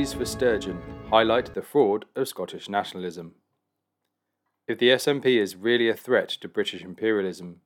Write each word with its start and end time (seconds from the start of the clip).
for 0.00 0.24
Sturgeon 0.24 0.80
highlight 1.10 1.52
the 1.52 1.60
fraud 1.60 2.06
of 2.16 2.26
Scottish 2.26 2.70
nationalism. 2.70 3.34
If 4.66 4.78
the 4.78 4.88
SNP 4.88 5.26
is 5.26 5.56
really 5.56 5.90
a 5.90 5.94
threat 5.94 6.30
to 6.40 6.48
British 6.48 6.82
imperialism, 6.82 7.60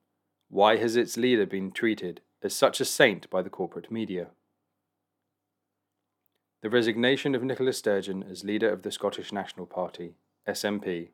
why 0.49 0.75
has 0.75 0.97
its 0.97 1.15
leader 1.15 1.45
been 1.45 1.71
treated 1.71 2.19
as 2.43 2.53
such 2.53 2.81
a 2.81 2.85
saint 2.85 3.29
by 3.29 3.41
the 3.41 3.49
corporate 3.49 3.89
media? 3.89 4.31
The 6.61 6.69
resignation 6.69 7.35
of 7.35 7.43
Nicola 7.43 7.71
Sturgeon 7.71 8.21
as 8.29 8.43
leader 8.43 8.69
of 8.69 8.81
the 8.81 8.91
Scottish 8.91 9.31
National 9.31 9.65
Party, 9.65 10.15
SNP, 10.45 11.11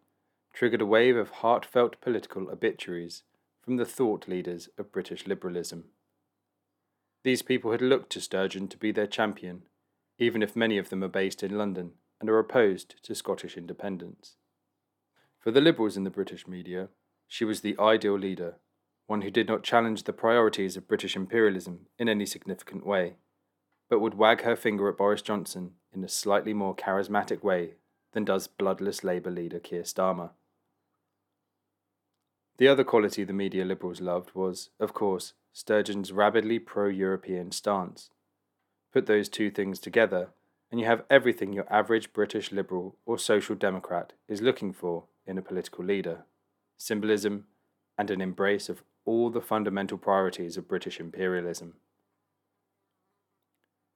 triggered 0.54 0.82
a 0.82 0.88
wave 0.88 1.16
of 1.16 1.30
heartfelt 1.30 2.02
political 2.02 2.50
obituaries 2.50 3.22
from 3.64 3.78
the 3.78 3.86
thought 3.86 4.28
leaders 4.28 4.70
of 4.80 4.92
British 4.92 5.28
liberalism. 5.28 5.84
These 7.24 7.44
people 7.44 7.72
had 7.74 7.82
looked 7.84 8.10
to 8.14 8.22
Sturgeon 8.22 8.68
to 8.70 8.78
be 8.78 8.92
their 8.92 9.06
champion, 9.06 9.62
even 10.22 10.42
if 10.42 10.56
many 10.56 10.78
of 10.78 10.90
them 10.90 11.04
are 11.04 11.10
based 11.10 11.44
in 11.44 11.58
London 11.58 11.92
and 12.22 12.30
are 12.30 12.40
opposed 12.40 12.96
to 13.04 13.14
Scottish 13.14 13.58
independence. 13.58 14.38
For 15.40 15.52
the 15.52 15.62
Liberals 15.62 15.98
in 15.98 16.06
the 16.06 16.10
British 16.10 16.48
media, 16.48 16.88
she 17.28 17.44
was 17.44 17.60
the 17.60 17.76
ideal 17.80 18.18
leader, 18.18 18.56
one 19.08 19.24
who 19.24 19.32
did 19.32 19.48
not 19.48 19.64
challenge 19.64 20.04
the 20.04 20.14
priorities 20.14 20.78
of 20.78 20.88
British 20.88 21.16
imperialism 21.16 21.88
in 22.00 22.08
any 22.08 22.26
significant 22.26 22.86
way 22.86 23.16
but 23.92 24.00
would 24.00 24.14
wag 24.14 24.44
her 24.44 24.56
finger 24.56 24.88
at 24.88 24.96
Boris 24.96 25.22
Johnson 25.22 25.72
in 25.94 26.02
a 26.02 26.08
slightly 26.08 26.54
more 26.54 26.74
charismatic 26.74 27.44
way 27.44 27.74
than 28.14 28.24
does 28.24 28.48
bloodless 28.48 29.04
Labour 29.04 29.30
leader 29.30 29.60
Keir 29.60 29.82
Starmer. 29.82 30.30
The 32.56 32.70
other 32.70 32.86
quality 32.86 33.26
the 33.26 33.34
media 33.34 33.66
liberals 33.66 34.00
loved 34.00 34.34
was, 34.34 34.70
of 34.80 34.94
course, 34.94 35.34
Sturgeon's 35.52 36.14
rabidly 36.14 36.58
pro 36.58 36.88
European 36.88 37.52
stance. 37.52 38.12
Put 38.92 39.06
those 39.06 39.30
two 39.30 39.50
things 39.50 39.80
together, 39.80 40.30
and 40.70 40.80
you 40.80 40.86
have 40.86 41.04
everything 41.10 41.54
your 41.54 41.72
average 41.72 42.14
British 42.14 42.52
liberal 42.52 42.98
or 43.06 43.18
social 43.18 43.56
democrat 43.56 44.14
is 44.28 44.42
looking 44.42 44.74
for 44.74 45.06
in 45.26 45.38
a 45.38 45.42
political 45.42 45.84
leader 45.86 46.26
symbolism 46.78 47.46
and 47.96 48.10
an 48.10 48.22
embrace 48.22 48.68
of 48.68 48.82
all 49.06 49.30
the 49.30 49.40
fundamental 49.40 50.00
priorities 50.00 50.58
of 50.58 50.68
British 50.68 51.00
imperialism. 51.00 51.76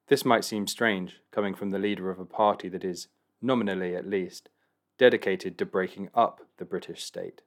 This 0.07 0.23
might 0.23 0.45
seem 0.45 0.67
strange, 0.67 1.21
coming 1.31 1.55
from 1.55 1.71
the 1.71 1.79
leader 1.79 2.11
of 2.11 2.19
a 2.19 2.25
party 2.25 2.69
that 2.69 2.83
is, 2.83 3.07
nominally 3.41 3.95
at 3.95 4.07
least, 4.07 4.49
dedicated 4.99 5.57
to 5.57 5.65
breaking 5.65 6.09
up 6.13 6.41
the 6.57 6.65
British 6.65 7.03
state. 7.03 7.41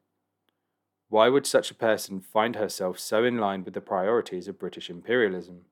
Why 1.08 1.28
would 1.28 1.46
such 1.46 1.70
a 1.70 1.76
person 1.76 2.20
find 2.20 2.56
herself 2.56 2.98
so 2.98 3.22
in 3.22 3.38
line 3.38 3.62
with 3.62 3.74
the 3.74 3.80
priorities 3.80 4.48
of 4.48 4.58
British 4.58 4.90
imperialism? 4.90 5.66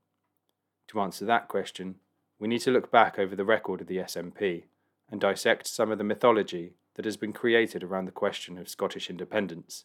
To 0.89 1.01
answer 1.01 1.25
that 1.25 1.48
question, 1.48 1.97
we 2.39 2.48
need 2.48 2.61
to 2.61 2.70
look 2.70 2.91
back 2.91 3.19
over 3.19 3.34
the 3.34 3.45
record 3.45 3.81
of 3.81 3.87
the 3.87 3.98
SNP 3.98 4.65
and 5.11 5.20
dissect 5.20 5.67
some 5.67 5.91
of 5.91 5.98
the 5.98 6.05
mythology 6.05 6.75
that 6.95 7.05
has 7.05 7.17
been 7.17 7.33
created 7.33 7.83
around 7.83 8.06
the 8.06 8.12
question 8.12 8.59
of 8.59 8.69
Scottish 8.69 9.11
independence. 9.11 9.84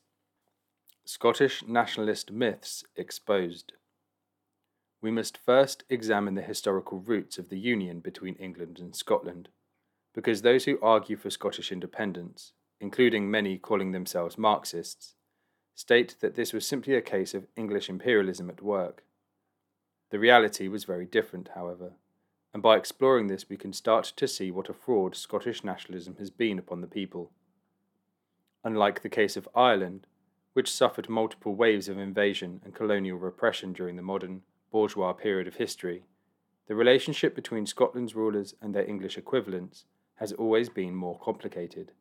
Scottish 1.05 1.63
nationalist 1.67 2.31
myths 2.31 2.83
exposed 2.95 3.73
we 5.01 5.11
must 5.11 5.37
first 5.37 5.83
examine 5.89 6.35
the 6.35 6.41
historical 6.41 6.99
roots 6.99 7.39
of 7.39 7.49
the 7.49 7.57
union 7.57 7.99
between 7.99 8.35
England 8.35 8.79
and 8.79 8.95
Scotland, 8.95 9.49
because 10.13 10.41
those 10.41 10.65
who 10.65 10.79
argue 10.81 11.17
for 11.17 11.31
Scottish 11.31 11.71
independence, 11.71 12.53
including 12.79 13.29
many 13.29 13.57
calling 13.57 13.91
themselves 13.91 14.37
Marxists, 14.37 15.15
state 15.73 16.15
that 16.21 16.35
this 16.35 16.53
was 16.53 16.67
simply 16.67 16.93
a 16.93 17.01
case 17.01 17.33
of 17.33 17.47
English 17.57 17.89
imperialism 17.89 18.49
at 18.49 18.61
work. 18.61 19.03
The 20.11 20.19
reality 20.19 20.67
was 20.67 20.83
very 20.83 21.05
different, 21.05 21.51
however, 21.55 21.93
and 22.53 22.61
by 22.61 22.75
exploring 22.75 23.27
this 23.27 23.47
we 23.47 23.55
can 23.55 23.71
start 23.71 24.03
to 24.17 24.27
see 24.27 24.51
what 24.51 24.69
a 24.69 24.73
fraud 24.73 25.15
Scottish 25.15 25.63
nationalism 25.63 26.17
has 26.19 26.29
been 26.29 26.59
upon 26.59 26.81
the 26.81 26.87
people. 26.87 27.31
Unlike 28.65 29.01
the 29.01 29.09
case 29.09 29.37
of 29.37 29.47
Ireland, 29.55 30.07
which 30.51 30.71
suffered 30.71 31.07
multiple 31.07 31.55
waves 31.55 31.87
of 31.87 31.97
invasion 31.97 32.59
and 32.65 32.75
colonial 32.75 33.17
repression 33.17 33.71
during 33.71 33.95
the 33.95 34.01
modern 34.01 34.41
bourgeois 34.69 35.13
period 35.13 35.47
of 35.47 35.55
history, 35.55 36.03
the 36.67 36.75
relationship 36.75 37.33
between 37.33 37.65
Scotland's 37.65 38.13
rulers 38.13 38.53
and 38.61 38.75
their 38.75 38.87
English 38.87 39.17
equivalents 39.17 39.85
has 40.15 40.33
always 40.33 40.67
been 40.67 40.93
more 40.93 41.17
complicated. 41.19 41.93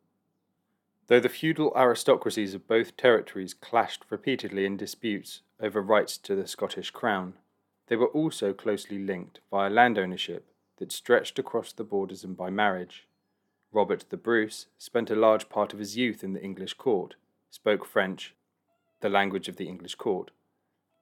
Though 1.06 1.20
the 1.20 1.28
feudal 1.28 1.72
aristocracies 1.76 2.54
of 2.54 2.66
both 2.66 2.97
territories 2.97 3.54
clashed 3.54 4.04
repeatedly 4.10 4.66
in 4.66 4.76
disputes 4.76 5.43
over 5.60 5.81
rights 5.81 6.19
to 6.19 6.34
the 6.34 6.49
Scottish 6.49 6.91
crown, 6.91 7.34
they 7.91 7.97
were 7.97 8.06
also 8.06 8.53
closely 8.53 8.99
linked 8.99 9.41
via 9.51 9.69
land 9.69 9.99
ownership 9.99 10.47
that 10.78 10.93
stretched 10.93 11.41
across 11.41 11.73
the 11.73 11.83
borders 11.83 12.23
and 12.23 12.37
by 12.37 12.49
marriage. 12.49 13.09
Robert 13.73 14.05
the 14.11 14.17
Bruce 14.17 14.67
spent 14.78 15.11
a 15.11 15.17
large 15.17 15.49
part 15.49 15.73
of 15.73 15.81
his 15.81 15.97
youth 15.97 16.23
in 16.23 16.33
the 16.33 16.43
English 16.43 16.75
court, 16.75 17.17
spoke 17.50 17.84
French, 17.84 18.33
the 19.00 19.09
language 19.09 19.49
of 19.49 19.56
the 19.56 19.67
English 19.67 19.97
court, 19.97 20.31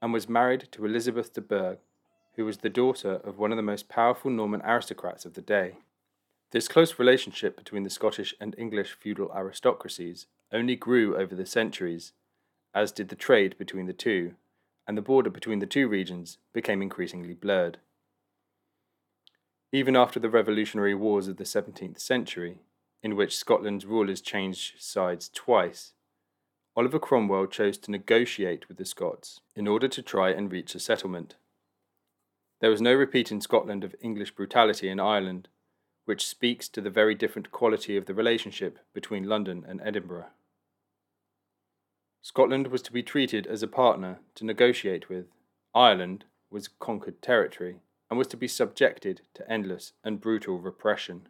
and 0.00 0.14
was 0.14 0.30
married 0.30 0.66
to 0.72 0.86
Elizabeth 0.86 1.34
de 1.34 1.42
Burgh, 1.42 1.78
who 2.36 2.46
was 2.46 2.58
the 2.58 2.70
daughter 2.70 3.20
of 3.22 3.38
one 3.38 3.52
of 3.52 3.56
the 3.56 3.62
most 3.62 3.90
powerful 3.90 4.30
Norman 4.30 4.62
aristocrats 4.62 5.26
of 5.26 5.34
the 5.34 5.42
day. 5.42 5.76
This 6.52 6.68
close 6.68 6.98
relationship 6.98 7.54
between 7.54 7.82
the 7.82 7.90
Scottish 7.90 8.34
and 8.40 8.54
English 8.56 8.92
feudal 8.92 9.30
aristocracies 9.34 10.26
only 10.50 10.74
grew 10.74 11.18
over 11.18 11.34
the 11.34 11.44
centuries, 11.44 12.14
as 12.74 12.92
did 12.92 13.10
the 13.10 13.14
trade 13.14 13.58
between 13.58 13.84
the 13.84 13.92
two, 13.92 14.36
and 14.88 14.96
the 14.96 15.02
border 15.02 15.28
between 15.28 15.58
the 15.58 15.66
two 15.66 15.86
regions 15.86 16.38
became 16.54 16.80
increasingly 16.80 17.34
blurred. 17.34 17.78
Even 19.70 19.94
after 19.94 20.18
the 20.18 20.30
revolutionary 20.30 20.94
wars 20.94 21.28
of 21.28 21.36
the 21.36 21.44
17th 21.44 22.00
century, 22.00 22.62
in 23.02 23.14
which 23.14 23.36
Scotland's 23.36 23.84
rulers 23.84 24.22
changed 24.22 24.80
sides 24.80 25.30
twice, 25.32 25.92
Oliver 26.74 26.98
Cromwell 26.98 27.46
chose 27.46 27.76
to 27.78 27.90
negotiate 27.90 28.66
with 28.66 28.78
the 28.78 28.86
Scots 28.86 29.40
in 29.54 29.68
order 29.68 29.88
to 29.88 30.00
try 30.00 30.30
and 30.30 30.50
reach 30.50 30.74
a 30.74 30.80
settlement. 30.80 31.34
There 32.60 32.70
was 32.70 32.80
no 32.80 32.94
repeat 32.94 33.30
in 33.30 33.42
Scotland 33.42 33.84
of 33.84 33.94
English 34.00 34.34
brutality 34.34 34.88
in 34.88 34.98
Ireland, 34.98 35.48
which 36.06 36.26
speaks 36.26 36.66
to 36.70 36.80
the 36.80 36.90
very 36.90 37.14
different 37.14 37.50
quality 37.50 37.96
of 37.98 38.06
the 38.06 38.14
relationship 38.14 38.78
between 38.94 39.28
London 39.28 39.66
and 39.68 39.82
Edinburgh. 39.84 40.28
Scotland 42.28 42.66
was 42.66 42.82
to 42.82 42.92
be 42.92 43.02
treated 43.02 43.46
as 43.46 43.62
a 43.62 43.66
partner 43.66 44.20
to 44.34 44.44
negotiate 44.44 45.08
with. 45.08 45.28
Ireland 45.74 46.26
was 46.50 46.68
conquered 46.68 47.22
territory 47.22 47.80
and 48.10 48.18
was 48.18 48.26
to 48.26 48.36
be 48.36 48.46
subjected 48.46 49.22
to 49.32 49.50
endless 49.50 49.94
and 50.04 50.20
brutal 50.20 50.58
repression. 50.58 51.28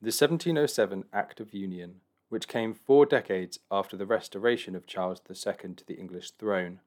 The 0.00 0.14
1707 0.14 1.06
Act 1.12 1.40
of 1.40 1.52
Union 1.52 1.96
which 2.28 2.46
came 2.46 2.72
four 2.72 3.04
decades 3.04 3.58
after 3.68 3.96
the 3.96 4.06
restoration 4.06 4.76
of 4.76 4.86
Charles 4.86 5.20
II 5.28 5.74
to 5.74 5.84
the 5.84 5.98
English 5.98 6.30
throne, 6.32 6.78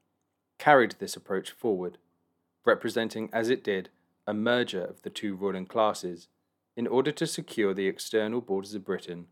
carried 0.57 0.95
this 0.99 1.17
approach 1.17 1.51
forward, 1.51 1.97
representing 2.63 3.29
as 3.33 3.49
it 3.49 3.65
did 3.65 3.89
a 4.25 4.33
merger 4.33 4.85
of 4.85 5.01
the 5.01 5.09
two 5.09 5.35
ruling 5.35 5.65
classes 5.65 6.29
in 6.77 6.87
order 6.87 7.11
to 7.11 7.27
secure 7.27 7.73
the 7.73 7.87
external 7.87 8.39
borders 8.39 8.73
of 8.73 8.85
Britain 8.85 9.27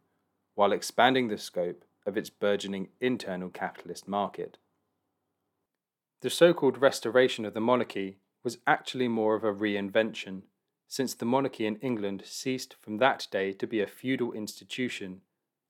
while 0.55 0.73
expanding 0.73 1.29
the 1.29 1.37
scope 1.37 1.85
of 2.05 2.17
its 2.17 2.29
burgeoning 2.29 2.89
internal 2.99 3.49
capitalist 3.49 4.07
market. 4.07 4.57
The 6.21 6.29
so 6.29 6.53
called 6.53 6.77
restoration 6.77 7.45
of 7.45 7.53
the 7.53 7.61
monarchy 7.61 8.17
was 8.43 8.57
actually 8.67 9.07
more 9.07 9.35
of 9.35 9.43
a 9.43 9.53
reinvention, 9.53 10.43
since 10.87 11.13
the 11.13 11.25
monarchy 11.25 11.65
in 11.65 11.77
England 11.77 12.23
ceased 12.25 12.75
from 12.81 12.97
that 12.97 13.27
day 13.31 13.53
to 13.53 13.67
be 13.67 13.79
a 13.79 13.87
feudal 13.87 14.33
institution 14.33 15.21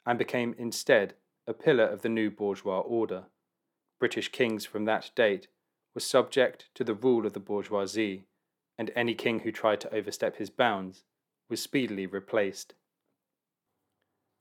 and 0.06 0.18
became 0.18 0.56
instead 0.57 1.13
a 1.45 1.53
pillar 1.53 1.84
of 1.84 2.01
the 2.01 2.09
new 2.09 2.31
bourgeois 2.31 2.80
order. 2.80 3.25
British 4.00 4.30
kings 4.31 4.65
from 4.65 4.86
that 4.86 5.12
date 5.15 5.48
were 5.94 6.01
subject 6.01 6.69
to 6.75 6.83
the 6.83 6.94
rule 6.94 7.25
of 7.25 7.33
the 7.33 7.39
bourgeoisie, 7.39 8.24
and 8.77 8.92
any 8.95 9.13
king 9.13 9.39
who 9.39 9.51
tried 9.51 9.81
to 9.81 9.94
overstep 9.94 10.38
his 10.38 10.50
bounds 10.50 11.03
was 11.50 11.62
speedily 11.62 12.06
replaced. 12.06 12.74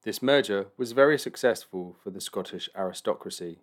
This 0.04 0.22
merger 0.22 0.66
was 0.76 0.92
very 0.92 1.18
successful 1.18 1.96
for 2.02 2.10
the 2.10 2.20
Scottish 2.20 2.68
aristocracy 2.76 3.58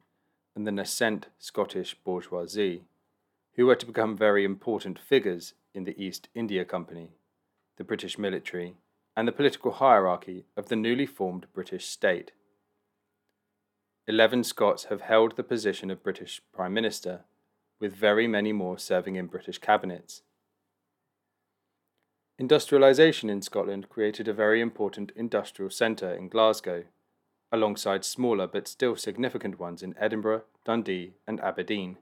and 0.55 0.67
the 0.67 0.71
nascent 0.71 1.27
Scottish 1.39 1.95
bourgeoisie, 2.03 2.83
who 3.55 3.65
were 3.65 3.75
to 3.75 3.85
become 3.85 4.17
very 4.17 4.43
important 4.43 4.99
figures 4.99 5.53
in 5.73 5.85
the 5.85 6.01
East 6.01 6.27
India 6.33 6.65
Company, 6.65 7.11
the 7.77 7.83
British 7.83 8.17
military, 8.17 8.75
and 9.15 9.27
the 9.27 9.31
political 9.31 9.71
hierarchy 9.71 10.45
of 10.57 10.67
the 10.67 10.75
newly 10.75 11.05
formed 11.05 11.45
British 11.53 11.87
state. 11.87 12.31
Eleven 14.07 14.43
Scots 14.43 14.85
have 14.85 15.01
held 15.01 15.35
the 15.35 15.43
position 15.43 15.89
of 15.89 16.03
British 16.03 16.41
Prime 16.53 16.73
Minister, 16.73 17.21
with 17.79 17.95
very 17.95 18.27
many 18.27 18.51
more 18.51 18.77
serving 18.77 19.15
in 19.15 19.27
British 19.27 19.57
cabinets. 19.57 20.21
Industrialisation 22.37 23.29
in 23.29 23.41
Scotland 23.41 23.87
created 23.87 24.27
a 24.27 24.33
very 24.33 24.59
important 24.59 25.13
industrial 25.15 25.71
centre 25.71 26.13
in 26.13 26.27
Glasgow, 26.27 26.83
alongside 27.49 28.03
smaller 28.03 28.45
but 28.45 28.67
still 28.67 28.97
significant 28.97 29.57
ones 29.57 29.81
in 29.81 29.95
Edinburgh, 29.97 30.43
Dundee, 30.65 31.13
and 31.25 31.39
Aberdeen. 31.39 31.97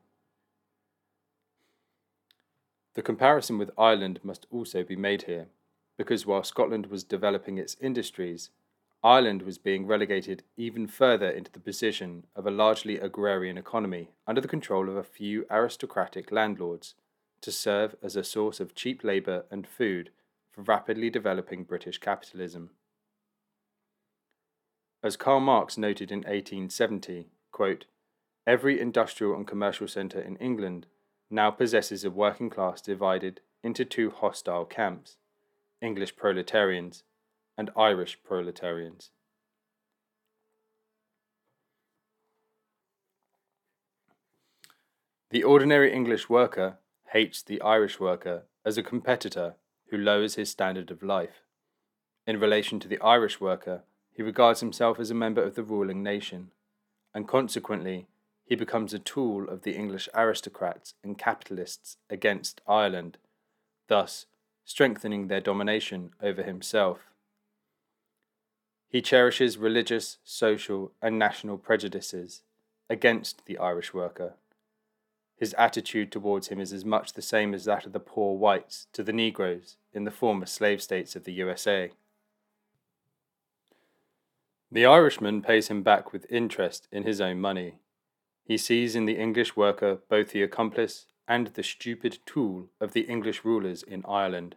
The 2.96 3.04
comparison 3.04 3.60
with 3.60 3.70
Ireland 3.78 4.22
must 4.24 4.48
also 4.50 4.84
be 4.84 4.96
made 4.96 5.24
here 5.24 5.50
because 5.98 6.26
while 6.26 6.44
Scotland 6.44 6.88
was 6.88 7.04
developing 7.04 7.60
its 7.60 7.78
industries, 7.80 8.50
Ireland 9.04 9.44
was 9.44 9.60
being 9.60 9.86
relegated 9.86 10.42
even 10.58 10.88
further 10.88 11.30
into 11.30 11.52
the 11.52 11.60
position 11.60 12.26
of 12.36 12.48
a 12.48 12.52
largely 12.52 12.98
agrarian 12.98 13.60
economy 13.60 14.10
under 14.26 14.42
the 14.42 14.48
control 14.48 14.90
of 14.90 14.96
a 14.96 15.04
few 15.04 15.46
aristocratic 15.52 16.32
landlords 16.32 16.96
to 17.42 17.52
serve 17.52 17.96
as 18.02 18.16
a 18.16 18.24
source 18.24 18.60
of 18.60 18.74
cheap 18.74 19.04
labour 19.04 19.46
and 19.52 19.68
food 19.68 20.10
for 20.54 20.62
rapidly 20.62 21.10
developing 21.10 21.64
British 21.64 21.98
capitalism. 21.98 22.70
As 25.04 25.18
Karl 25.18 25.42
Marx 25.42 25.78
noted 25.78 26.12
in 26.12 26.20
1870, 26.20 27.28
quote, 27.52 27.86
every 28.48 28.80
industrial 28.80 29.36
and 29.36 29.48
commercial 29.48 29.88
centre 29.88 30.22
in 30.22 30.38
England 30.38 30.86
now 31.30 31.50
possesses 31.52 32.06
a 32.06 32.12
working 32.12 32.50
class 32.50 32.82
divided 32.82 33.42
into 33.64 33.84
two 33.84 34.12
hostile 34.12 34.66
camps 34.66 35.18
English 35.82 36.16
proletarians 36.16 37.04
and 37.58 37.70
Irish 37.76 38.20
proletarians. 38.24 39.12
The 45.32 45.44
ordinary 45.44 45.92
English 45.92 46.30
worker 46.30 46.78
hates 47.12 47.42
the 47.42 47.60
Irish 47.62 48.00
worker 48.00 48.44
as 48.64 48.78
a 48.78 48.84
competitor 48.84 49.56
who 49.94 50.00
lowers 50.00 50.34
his 50.34 50.50
standard 50.50 50.90
of 50.90 51.04
life. 51.04 51.44
In 52.26 52.40
relation 52.40 52.80
to 52.80 52.88
the 52.88 53.00
Irish 53.00 53.40
worker, 53.40 53.84
he 54.12 54.24
regards 54.24 54.60
himself 54.60 55.00
as 55.00 55.12
a 55.12 55.14
member 55.14 55.44
of 55.44 55.54
the 55.54 55.62
ruling 55.62 56.02
nation, 56.02 56.50
and 57.14 57.28
consequently, 57.28 58.08
he 58.44 58.56
becomes 58.56 58.96
a 58.96 58.98
tool 58.98 59.48
of 59.48 59.62
the 59.62 59.76
English 59.76 60.10
aristocrats 60.16 60.96
and 61.04 61.20
capitalists 61.20 61.98
against 62.10 62.60
Ireland, 62.68 63.20
thus 63.88 64.26
strengthening 64.66 65.28
their 65.28 65.42
domination 65.42 66.16
over 66.24 66.42
himself. 66.42 67.12
He 68.90 69.00
cherishes 69.00 69.60
religious, 69.60 70.18
social, 70.24 70.92
and 71.04 71.20
national 71.20 71.60
prejudices 71.60 72.42
against 72.90 73.46
the 73.46 73.60
Irish 73.60 73.94
worker. 73.94 74.34
His 75.36 75.54
attitude 75.56 76.12
towards 76.12 76.48
him 76.48 76.60
is 76.60 76.72
as 76.72 76.86
much 76.86 77.14
the 77.14 77.22
same 77.22 77.54
as 77.54 77.66
that 77.66 77.86
of 77.86 77.94
the 77.94 78.00
poor 78.00 78.38
whites 78.38 78.88
to 78.94 79.04
the 79.04 79.14
Negroes 79.14 79.78
in 79.94 80.04
the 80.04 80.12
former 80.12 80.46
slave 80.46 80.82
states 80.82 81.16
of 81.16 81.24
the 81.24 81.34
USA. 81.34 81.92
The 84.72 84.86
Irishman 84.86 85.42
pays 85.42 85.68
him 85.68 85.84
back 85.84 86.12
with 86.12 86.26
interest 86.32 86.88
in 86.92 87.04
his 87.04 87.22
own 87.22 87.40
money. 87.40 87.76
He 88.44 88.58
sees 88.58 88.96
in 88.96 89.06
the 89.06 89.18
English 89.18 89.56
worker 89.56 90.00
both 90.10 90.32
the 90.32 90.44
accomplice 90.44 91.08
and 91.28 91.48
the 91.48 91.64
stupid 91.64 92.20
tool 92.26 92.70
of 92.82 92.94
the 92.94 93.02
English 93.02 93.46
rulers 93.46 93.84
in 93.84 94.04
Ireland. 94.08 94.56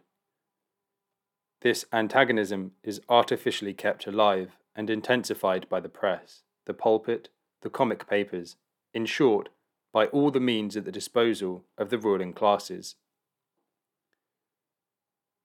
This 1.61 1.85
antagonism 1.91 2.73
is 2.83 3.01
artificially 3.09 3.73
kept 3.73 4.05
alive 4.05 4.57
and 4.75 4.89
intensified 4.89 5.67
by 5.69 5.79
the 5.79 5.89
press, 5.89 6.43
the 6.65 6.73
pulpit, 6.73 7.29
the 7.61 7.69
comic 7.69 8.07
papers, 8.07 8.57
in 8.93 9.05
short, 9.05 9.49
by 9.97 10.05
all 10.05 10.29
the 10.29 10.39
means 10.39 10.77
at 10.77 10.85
the 10.85 10.91
disposal 10.91 11.65
of 11.75 11.89
the 11.89 11.97
ruling 11.97 12.31
classes. 12.31 12.97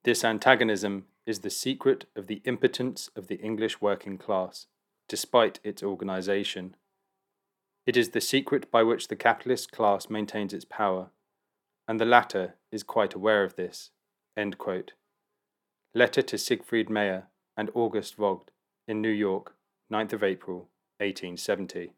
This 0.03 0.23
antagonism 0.23 1.05
is 1.25 1.39
the 1.39 1.49
secret 1.49 2.05
of 2.15 2.27
the 2.27 2.39
impotence 2.45 3.09
of 3.15 3.25
the 3.25 3.37
English 3.37 3.81
working 3.81 4.19
class, 4.19 4.67
despite 5.09 5.59
its 5.63 5.81
organisation. 5.81 6.75
It 7.87 7.97
is 7.97 8.09
the 8.09 8.21
secret 8.21 8.69
by 8.69 8.83
which 8.83 9.07
the 9.07 9.15
capitalist 9.15 9.71
class 9.71 10.07
maintains 10.07 10.53
its 10.53 10.65
power, 10.65 11.09
and 11.87 11.99
the 11.99 12.05
latter 12.05 12.53
is 12.71 12.83
quite 12.83 13.15
aware 13.15 13.43
of 13.43 13.55
this. 13.55 13.89
Letter 15.95 16.21
to 16.21 16.37
Siegfried 16.37 16.91
Meyer 16.91 17.23
and 17.57 17.71
August 17.73 18.17
Vogt 18.17 18.51
in 18.87 19.01
New 19.01 19.09
York, 19.09 19.55
9th 19.91 20.13
of 20.13 20.23
April, 20.23 20.69
1870. 20.99 21.93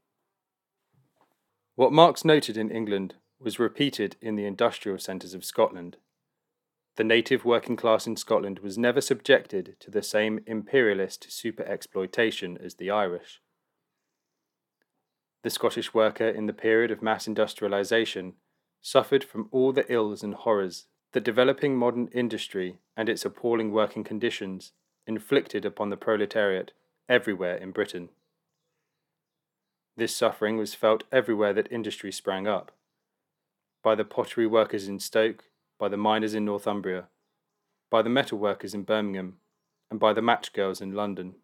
What 1.76 1.92
Marx 1.92 2.24
noted 2.24 2.56
in 2.56 2.72
England 2.72 3.16
was 3.38 3.60
repeated 3.60 4.16
in 4.22 4.38
the 4.38 4.46
industrial 4.46 4.98
centres 4.98 5.34
of 5.34 5.44
Scotland. 5.44 5.98
The 6.96 7.04
native 7.04 7.44
working 7.44 7.76
class 7.76 8.08
in 8.08 8.16
Scotland 8.16 8.60
was 8.60 8.78
never 8.78 9.02
subjected 9.02 9.76
to 9.82 9.92
the 9.92 10.02
same 10.02 10.40
imperialist 10.48 11.30
super 11.30 11.64
exploitation 11.64 12.58
as 12.64 12.76
the 12.76 12.90
Irish. 12.90 13.42
The 15.44 15.50
Scottish 15.50 15.94
worker 15.94 16.30
in 16.30 16.46
the 16.46 16.54
period 16.54 16.92
of 16.92 17.02
mass 17.02 17.28
industrialisation 17.28 18.36
suffered 18.82 19.26
from 19.26 19.50
all 19.52 19.74
the 19.74 19.92
ills 19.92 20.24
and 20.24 20.34
horrors 20.34 20.86
that 21.12 21.26
developing 21.26 21.76
modern 21.76 22.08
industry 22.14 22.78
and 22.96 23.10
its 23.10 23.26
appalling 23.26 23.72
working 23.72 24.06
conditions 24.06 24.72
inflicted 25.06 25.66
upon 25.66 25.90
the 25.90 25.98
proletariat 25.98 26.72
everywhere 27.10 27.58
in 27.58 27.72
Britain. 27.72 28.10
This 29.98 30.16
suffering 30.16 30.58
was 30.58 30.74
felt 30.74 31.04
everywhere 31.12 31.54
that 31.54 31.72
industry 31.72 32.12
sprang 32.12 32.48
up 32.48 32.72
by 33.82 33.96
the 33.96 34.04
pottery 34.04 34.48
workers 34.48 34.88
in 34.88 35.00
Stoke, 35.00 35.46
by 35.78 35.88
the 35.88 35.96
miners 35.96 36.34
in 36.34 36.44
Northumbria, 36.44 37.06
by 37.92 38.02
the 38.02 38.10
metal 38.10 38.40
workers 38.40 38.74
in 38.74 38.82
Birmingham, 38.82 39.38
and 39.92 40.00
by 40.00 40.12
the 40.12 40.24
match 40.24 40.54
girls 40.54 40.82
in 40.82 40.94
London. 40.94 41.36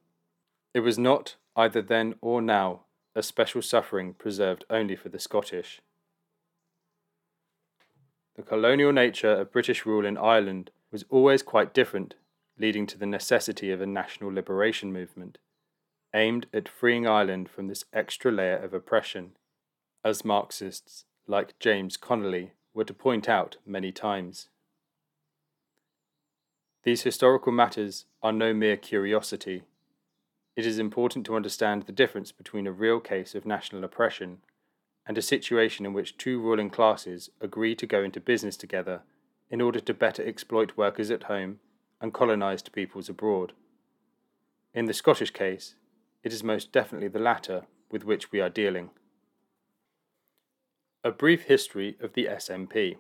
It 0.74 0.80
was 0.80 0.98
not, 0.98 1.36
either 1.56 1.84
then 1.84 2.16
or 2.20 2.42
now, 2.42 2.82
a 3.14 3.22
special 3.22 3.62
suffering 3.62 4.16
preserved 4.16 4.66
only 4.70 4.96
for 4.96 5.10
the 5.10 5.20
Scottish. 5.20 5.82
The 8.36 8.42
colonial 8.42 8.92
nature 8.92 9.34
of 9.34 9.52
British 9.52 9.86
rule 9.86 10.06
in 10.06 10.18
Ireland 10.18 10.72
was 10.92 11.06
always 11.10 11.44
quite 11.44 11.74
different, 11.74 12.16
leading 12.58 12.88
to 12.88 12.98
the 12.98 13.06
necessity 13.06 13.72
of 13.72 13.82
a 13.82 13.86
national 13.86 14.34
liberation 14.34 14.92
movement, 14.92 15.38
aimed 16.14 16.48
at 16.54 16.70
freeing 16.70 17.08
Ireland 17.08 17.50
from 17.50 17.68
this 17.68 17.86
extra 17.94 18.32
layer 18.32 18.58
of 18.58 18.74
oppression, 18.74 19.32
as 20.04 20.26
Marxists 20.26 21.06
like 21.28 21.58
James 21.60 21.98
Connolly 21.98 22.52
were 22.74 22.84
to 22.84 22.94
point 22.94 23.30
out 23.30 23.58
many 23.66 23.92
times. 23.92 24.50
These 26.84 27.04
historical 27.04 27.52
matters 27.52 28.06
are 28.24 28.32
no 28.32 28.54
mere 28.54 28.78
curiosity. 28.78 29.64
It 30.56 30.66
is 30.66 30.80
important 30.80 31.26
to 31.28 31.36
understand 31.36 31.84
the 31.84 31.92
difference 31.92 32.32
between 32.32 32.68
a 32.68 32.72
real 32.72 33.00
case 33.00 33.36
of 33.36 33.46
national 33.46 33.84
oppression 33.84 34.40
and 35.06 35.18
a 35.18 35.22
situation 35.22 35.86
in 35.86 35.94
which 35.94 36.18
two 36.18 36.40
ruling 36.40 36.70
classes 36.70 37.30
agree 37.40 37.76
to 37.76 37.88
go 37.88 38.04
into 38.04 38.20
business 38.20 38.58
together 38.58 39.02
in 39.50 39.62
order 39.62 39.80
to 39.80 39.94
better 39.94 40.26
exploit 40.26 40.76
workers 40.76 41.12
at 41.12 41.24
home 41.24 41.60
and 42.00 42.14
colonised 42.14 42.72
peoples 42.72 43.10
abroad. 43.10 43.54
In 44.74 44.86
the 44.86 44.94
Scottish 44.94 45.32
case, 45.32 45.76
it 46.24 46.34
is 46.34 46.44
most 46.44 46.72
definitely 46.72 47.08
the 47.08 47.20
latter 47.20 47.64
with 47.92 48.04
which 48.04 48.32
we 48.32 48.40
are 48.40 48.50
dealing. 48.50 48.90
A 51.04 51.12
brief 51.12 51.44
history 51.44 51.98
of 52.00 52.14
the 52.14 52.26
SNP. 52.26 52.98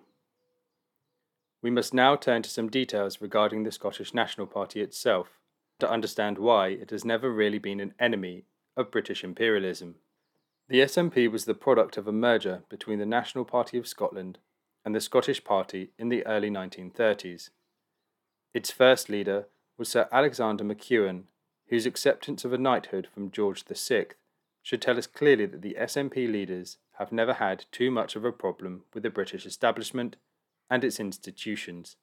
We 1.62 1.70
must 1.70 1.94
now 1.94 2.16
turn 2.16 2.42
to 2.42 2.50
some 2.50 2.70
details 2.70 3.22
regarding 3.22 3.64
the 3.64 3.72
Scottish 3.72 4.14
National 4.14 4.48
Party 4.48 4.82
itself 4.82 5.40
to 5.80 5.90
understand 5.90 6.40
why 6.40 6.70
it 6.70 6.90
has 6.90 7.06
never 7.06 7.32
really 7.32 7.60
been 7.60 7.80
an 7.80 7.94
enemy 8.00 8.46
of 8.76 8.92
British 8.92 9.24
imperialism. 9.24 9.96
The 10.70 10.80
SNP 10.80 11.32
was 11.32 11.46
the 11.46 11.54
product 11.54 11.98
of 11.98 12.08
a 12.08 12.12
merger 12.12 12.64
between 12.70 12.98
the 12.98 13.06
National 13.06 13.46
Party 13.46 13.78
of 13.78 13.88
Scotland 13.88 14.40
and 14.84 14.96
the 14.96 15.02
Scottish 15.02 15.44
Party 15.44 15.92
in 16.00 16.10
the 16.10 16.26
early 16.26 16.50
1930s. 16.50 17.50
Its 18.54 18.72
first 18.72 19.10
leader 19.10 19.48
was 19.78 19.90
Sir 19.90 20.08
Alexander 20.12 20.64
MacEwen, 20.64 21.24
whose 21.72 21.86
acceptance 21.86 22.44
of 22.44 22.52
a 22.52 22.58
knighthood 22.58 23.08
from 23.12 23.32
George 23.32 23.64
VI 23.64 24.08
should 24.62 24.82
tell 24.82 24.98
us 24.98 25.08
clearly 25.08 25.46
that 25.46 25.62
the 25.62 25.78
SNP 25.80 26.30
leaders 26.30 26.78
have 27.00 27.14
never 27.14 27.36
had 27.36 27.64
too 27.72 27.90
much 27.90 28.18
of 28.18 28.26
a 28.26 28.32
problem 28.32 28.84
with 28.94 29.04
the 29.04 29.10
British 29.10 29.46
establishment 29.46 30.18
and 30.70 30.84
its 30.84 31.00
institutions. 31.00 31.96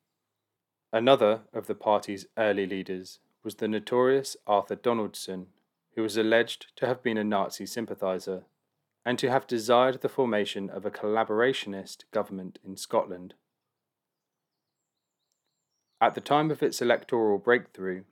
Another 0.91 1.43
of 1.53 1.67
the 1.67 1.75
party's 1.75 2.27
early 2.39 2.67
leaders 2.67 3.19
was 3.45 3.57
the 3.57 3.69
notorious 3.69 4.39
Arthur 4.47 4.75
Donaldson, 4.75 5.49
who 5.95 6.03
was 6.03 6.17
alleged 6.17 6.75
to 6.77 6.87
have 6.87 7.03
been 7.03 7.19
a 7.19 7.23
Nazi 7.23 7.67
sympathiser 7.67 8.45
and 9.05 9.19
to 9.19 9.31
have 9.31 9.47
desired 9.47 10.01
the 10.01 10.09
formation 10.09 10.71
of 10.71 10.87
a 10.87 10.91
collaborationist 10.91 12.05
government 12.11 12.59
in 12.65 12.79
Scotland. 12.79 13.35
At 16.01 16.15
the 16.15 16.23
time 16.23 16.51
of 16.51 16.63
its 16.63 16.81
electoral 16.81 17.37
breakthrough, 17.37 18.05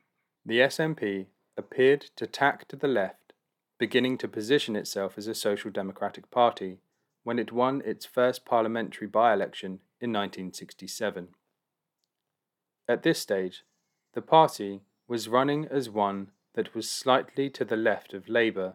the 0.45 0.59
SNP 0.59 1.27
appeared 1.57 2.03
to 2.17 2.27
tack 2.27 2.69
to 2.69 2.77
the 2.77 2.89
left, 2.89 3.33
beginning 3.79 4.19
to 4.19 4.29
position 4.29 4.77
itself 4.77 5.15
as 5.17 5.27
a 5.27 5.35
social 5.35 5.71
democratic 5.71 6.31
party 6.31 6.79
when 7.25 7.39
it 7.39 7.53
won 7.53 7.83
its 7.85 8.07
first 8.07 8.45
parliamentary 8.45 9.07
by 9.07 9.33
election 9.33 9.81
in 10.01 10.13
1967. 10.13 11.29
At 12.89 13.03
this 13.03 13.19
stage, 13.19 13.65
the 14.15 14.23
party 14.23 14.83
was 15.09 15.29
running 15.29 15.67
as 15.67 15.91
one 15.91 16.31
that 16.55 16.75
was 16.75 16.91
slightly 16.91 17.51
to 17.51 17.65
the 17.65 17.77
left 17.77 18.15
of 18.15 18.29
Labour 18.29 18.75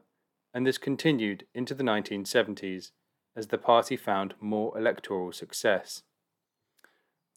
and 0.54 0.68
this 0.68 0.78
continued 0.78 1.46
into 1.54 1.74
the 1.74 1.84
1970s 1.84 2.92
as 3.36 3.48
the 3.48 3.58
party 3.58 3.96
found 3.96 4.34
more 4.40 4.78
electoral 4.78 5.32
success. 5.32 6.04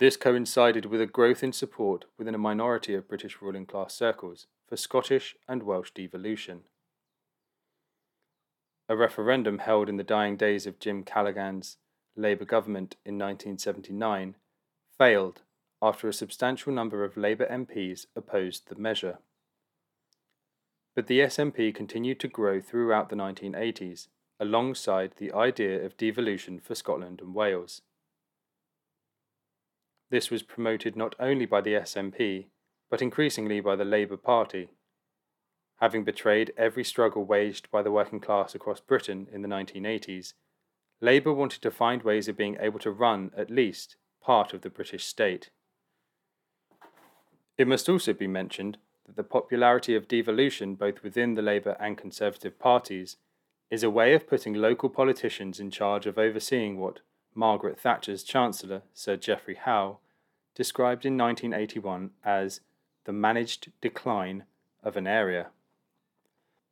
This 0.00 0.16
coincided 0.16 0.86
with 0.86 1.00
a 1.00 1.06
growth 1.06 1.42
in 1.44 1.52
support 1.52 2.06
within 2.18 2.34
a 2.34 2.38
minority 2.38 2.94
of 2.94 3.08
British 3.08 3.40
ruling 3.40 3.66
class 3.66 3.94
circles 3.94 4.48
for 4.68 4.76
Scottish 4.76 5.36
and 5.48 5.62
Welsh 5.62 5.90
devolution. 5.94 6.60
A 8.88 8.96
referendum 8.96 9.58
held 9.58 9.88
in 9.88 9.96
the 9.96 10.04
dying 10.04 10.36
days 10.36 10.66
of 10.66 10.78
Jim 10.78 11.04
Callaghan's 11.04 11.78
Labour 12.16 12.44
government 12.44 12.96
in 13.04 13.14
1979 13.14 14.36
failed 14.96 15.42
after 15.82 16.08
a 16.08 16.12
substantial 16.12 16.72
number 16.72 17.04
of 17.04 17.16
Labour 17.16 17.46
MPs 17.50 18.06
opposed 18.14 18.68
the 18.68 18.76
measure. 18.76 19.18
But 20.94 21.08
the 21.08 21.20
SNP 21.20 21.74
continued 21.74 22.20
to 22.20 22.28
grow 22.28 22.60
throughout 22.60 23.08
the 23.08 23.16
1980s, 23.16 24.08
alongside 24.38 25.12
the 25.16 25.32
idea 25.32 25.84
of 25.84 25.96
devolution 25.96 26.60
for 26.60 26.74
Scotland 26.74 27.20
and 27.20 27.34
Wales. 27.34 27.82
This 30.10 30.30
was 30.30 30.42
promoted 30.42 30.96
not 30.96 31.14
only 31.18 31.46
by 31.46 31.60
the 31.60 31.72
SNP, 31.72 32.46
but 32.94 33.02
increasingly 33.02 33.58
by 33.58 33.74
the 33.74 33.84
Labour 33.84 34.16
Party. 34.16 34.68
Having 35.80 36.04
betrayed 36.04 36.52
every 36.56 36.84
struggle 36.84 37.24
waged 37.24 37.68
by 37.72 37.82
the 37.82 37.90
working 37.90 38.20
class 38.20 38.54
across 38.54 38.78
Britain 38.78 39.26
in 39.32 39.42
the 39.42 39.48
1980s, 39.48 40.34
Labour 41.00 41.32
wanted 41.32 41.60
to 41.62 41.72
find 41.72 42.04
ways 42.04 42.28
of 42.28 42.36
being 42.36 42.56
able 42.60 42.78
to 42.78 42.92
run, 42.92 43.32
at 43.36 43.50
least, 43.50 43.96
part 44.22 44.54
of 44.54 44.60
the 44.60 44.70
British 44.70 45.06
state. 45.06 45.50
It 47.58 47.66
must 47.66 47.88
also 47.88 48.12
be 48.12 48.28
mentioned 48.28 48.78
that 49.06 49.16
the 49.16 49.24
popularity 49.24 49.96
of 49.96 50.06
devolution 50.06 50.76
both 50.76 51.02
within 51.02 51.34
the 51.34 51.42
Labour 51.42 51.76
and 51.80 51.98
Conservative 51.98 52.60
parties 52.60 53.16
is 53.72 53.82
a 53.82 53.90
way 53.90 54.14
of 54.14 54.28
putting 54.28 54.54
local 54.54 54.88
politicians 54.88 55.58
in 55.58 55.72
charge 55.72 56.06
of 56.06 56.16
overseeing 56.16 56.78
what 56.78 57.00
Margaret 57.34 57.76
Thatcher's 57.76 58.22
Chancellor, 58.22 58.82
Sir 58.92 59.16
Geoffrey 59.16 59.56
Howe, 59.56 59.98
described 60.54 61.04
in 61.04 61.18
1981 61.18 62.10
as 62.24 62.60
the 63.04 63.12
managed 63.12 63.70
decline 63.80 64.44
of 64.82 64.96
an 64.96 65.06
area. 65.06 65.48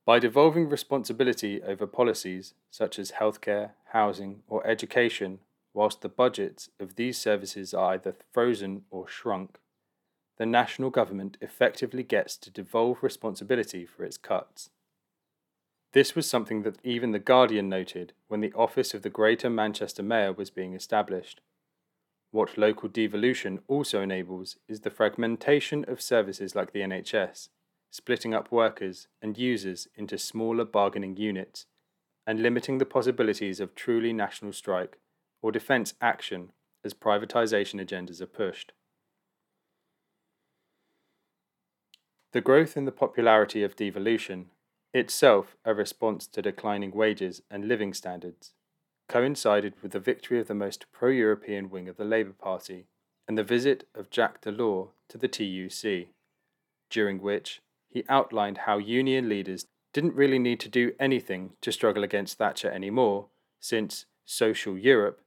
By 0.04 0.18
devolving 0.18 0.68
responsibility 0.68 1.62
over 1.62 1.86
policies 1.86 2.54
such 2.70 2.98
as 2.98 3.12
healthcare, 3.12 3.70
housing, 3.92 4.42
or 4.48 4.66
education, 4.66 5.38
whilst 5.74 6.00
the 6.00 6.08
budgets 6.08 6.70
of 6.80 6.96
these 6.96 7.18
services 7.18 7.72
are 7.72 7.92
either 7.94 8.14
frozen 8.32 8.82
or 8.90 9.06
shrunk, 9.06 9.58
the 10.38 10.46
national 10.46 10.90
government 10.90 11.36
effectively 11.40 12.02
gets 12.02 12.36
to 12.38 12.50
devolve 12.50 13.02
responsibility 13.02 13.86
for 13.86 14.04
its 14.04 14.16
cuts. 14.16 14.70
This 15.92 16.16
was 16.16 16.28
something 16.28 16.62
that 16.62 16.78
even 16.82 17.12
The 17.12 17.18
Guardian 17.18 17.68
noted 17.68 18.14
when 18.28 18.40
the 18.40 18.52
office 18.54 18.94
of 18.94 19.02
the 19.02 19.10
Greater 19.10 19.50
Manchester 19.50 20.02
Mayor 20.02 20.32
was 20.32 20.50
being 20.50 20.74
established. 20.74 21.42
What 22.32 22.56
local 22.56 22.88
devolution 22.88 23.60
also 23.68 24.00
enables 24.00 24.56
is 24.66 24.80
the 24.80 24.90
fragmentation 24.90 25.84
of 25.86 26.00
services 26.00 26.54
like 26.54 26.72
the 26.72 26.80
NHS, 26.80 27.50
splitting 27.90 28.32
up 28.32 28.50
workers 28.50 29.06
and 29.20 29.36
users 29.36 29.86
into 29.96 30.16
smaller 30.16 30.64
bargaining 30.64 31.18
units, 31.18 31.66
and 32.26 32.42
limiting 32.42 32.78
the 32.78 32.86
possibilities 32.86 33.60
of 33.60 33.74
truly 33.74 34.14
national 34.14 34.54
strike 34.54 34.98
or 35.42 35.52
defence 35.52 35.92
action 36.00 36.52
as 36.82 36.94
privatisation 36.94 37.84
agendas 37.84 38.22
are 38.22 38.26
pushed. 38.26 38.72
The 42.32 42.40
growth 42.40 42.78
in 42.78 42.86
the 42.86 42.92
popularity 42.92 43.62
of 43.62 43.76
devolution, 43.76 44.46
itself 44.94 45.58
a 45.66 45.74
response 45.74 46.26
to 46.28 46.40
declining 46.40 46.92
wages 46.92 47.42
and 47.50 47.68
living 47.68 47.92
standards, 47.92 48.54
coincided 49.08 49.74
with 49.82 49.92
the 49.92 50.00
victory 50.00 50.40
of 50.40 50.48
the 50.48 50.54
most 50.54 50.86
pro 50.92 51.10
European 51.10 51.70
wing 51.70 51.88
of 51.88 51.96
the 51.96 52.04
Labour 52.04 52.32
Party 52.32 52.86
and 53.28 53.36
the 53.36 53.44
visit 53.44 53.86
of 53.94 54.10
Jacques 54.10 54.42
Delors 54.42 54.88
to 55.08 55.18
the 55.18 55.28
TUC, 55.28 56.08
during 56.90 57.20
which 57.20 57.60
he 57.88 58.04
outlined 58.08 58.58
how 58.58 58.78
union 58.78 59.28
leaders 59.28 59.66
didn't 59.92 60.14
really 60.14 60.38
need 60.38 60.60
to 60.60 60.68
do 60.68 60.92
anything 60.98 61.52
to 61.60 61.72
struggle 61.72 62.02
against 62.02 62.38
Thatcher 62.38 62.70
anymore, 62.70 63.26
since 63.60 64.06
social 64.24 64.78
Europe 64.78 65.20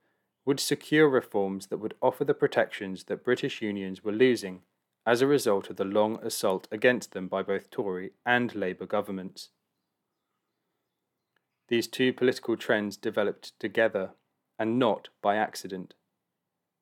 would 0.45 0.59
secure 0.59 1.09
reforms 1.09 1.67
that 1.67 1.77
would 1.77 1.95
offer 2.01 2.23
the 2.23 2.33
protections 2.33 3.05
that 3.05 3.23
British 3.23 3.61
unions 3.61 4.03
were 4.03 4.11
losing 4.11 4.61
as 5.05 5.21
a 5.21 5.27
result 5.27 5.69
of 5.69 5.75
the 5.75 5.85
long 5.85 6.19
assault 6.23 6.67
against 6.71 7.11
them 7.11 7.27
by 7.27 7.43
both 7.43 7.69
Tory 7.69 8.11
and 8.25 8.55
Labour 8.55 8.85
governments. 8.85 9.49
These 11.67 11.87
two 11.87 12.13
political 12.13 12.55
trends 12.55 12.97
developed 12.97 13.59
together, 13.59 14.11
and 14.59 14.77
not 14.77 15.09
by 15.21 15.35
accident. 15.35 15.93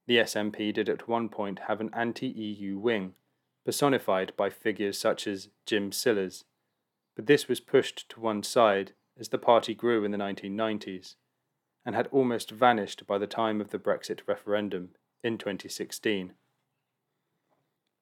The 0.05 0.17
SNP 0.17 0.73
did 0.73 0.89
at 0.89 1.07
one 1.07 1.29
point 1.29 1.59
have 1.67 1.79
an 1.79 1.89
anti 1.93 2.27
EU 2.27 2.77
wing, 2.77 3.13
personified 3.65 4.35
by 4.35 4.49
figures 4.49 4.99
such 4.99 5.25
as 5.25 5.49
Jim 5.65 5.91
Sillars, 5.91 6.43
but 7.15 7.27
this 7.27 7.47
was 7.47 7.59
pushed 7.59 8.09
to 8.09 8.19
one 8.19 8.43
side 8.43 8.93
as 9.17 9.29
the 9.29 9.37
party 9.37 9.73
grew 9.73 10.03
in 10.03 10.11
the 10.11 10.17
1990s, 10.17 11.15
and 11.85 11.95
had 11.95 12.07
almost 12.07 12.51
vanished 12.51 13.07
by 13.07 13.17
the 13.17 13.27
time 13.27 13.61
of 13.61 13.69
the 13.69 13.79
Brexit 13.79 14.21
referendum 14.27 14.89
in 15.23 15.37
2016. 15.37 16.33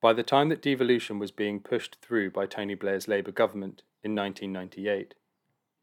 By 0.01 0.13
the 0.13 0.23
time 0.23 0.49
that 0.49 0.63
devolution 0.63 1.19
was 1.19 1.31
being 1.31 1.59
pushed 1.59 1.97
through 2.01 2.31
by 2.31 2.47
Tony 2.47 2.73
Blair's 2.73 3.07
Labour 3.07 3.31
government 3.31 3.83
in 4.03 4.15
1998, 4.15 5.13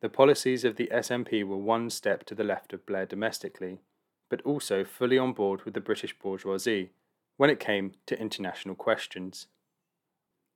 the 0.00 0.08
policies 0.08 0.64
of 0.64 0.76
the 0.76 0.88
SNP 0.92 1.44
were 1.44 1.56
one 1.56 1.90
step 1.90 2.24
to 2.26 2.34
the 2.34 2.44
left 2.44 2.72
of 2.72 2.86
Blair 2.86 3.06
domestically, 3.06 3.80
but 4.28 4.42
also 4.42 4.84
fully 4.84 5.18
on 5.18 5.32
board 5.32 5.64
with 5.64 5.74
the 5.74 5.80
British 5.80 6.16
bourgeoisie 6.18 6.90
when 7.36 7.50
it 7.50 7.60
came 7.60 7.92
to 8.06 8.20
international 8.20 8.74
questions. 8.74 9.46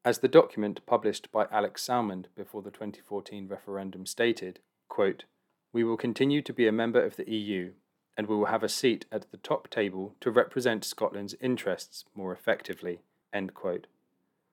As 0.05 0.19
the 0.19 0.29
document 0.29 0.85
published 0.87 1.31
by 1.31 1.47
Alex 1.51 1.87
Salmond 1.87 2.27
before 2.37 2.63
the 2.63 2.71
2014 2.71 3.49
referendum 3.49 4.05
stated, 4.05 4.59
quote, 4.89 5.25
We 5.73 5.85
will 5.85 5.97
continue 5.97 6.43
to 6.43 6.53
be 6.53 6.67
a 6.67 6.73
member 6.73 7.03
of 7.05 7.17
the 7.17 7.31
EU, 7.31 7.73
and 8.17 8.27
we 8.27 8.37
will 8.37 8.47
have 8.47 8.65
a 8.65 8.69
seat 8.69 9.07
at 9.13 9.31
the 9.31 9.37
top 9.39 9.71
table 9.71 10.15
to 10.21 10.31
represent 10.31 10.85
Scotland's 10.85 11.37
interests 11.41 12.05
more 12.15 12.33
effectively. 12.33 13.01
End 13.33 13.55
quote. 13.55 13.87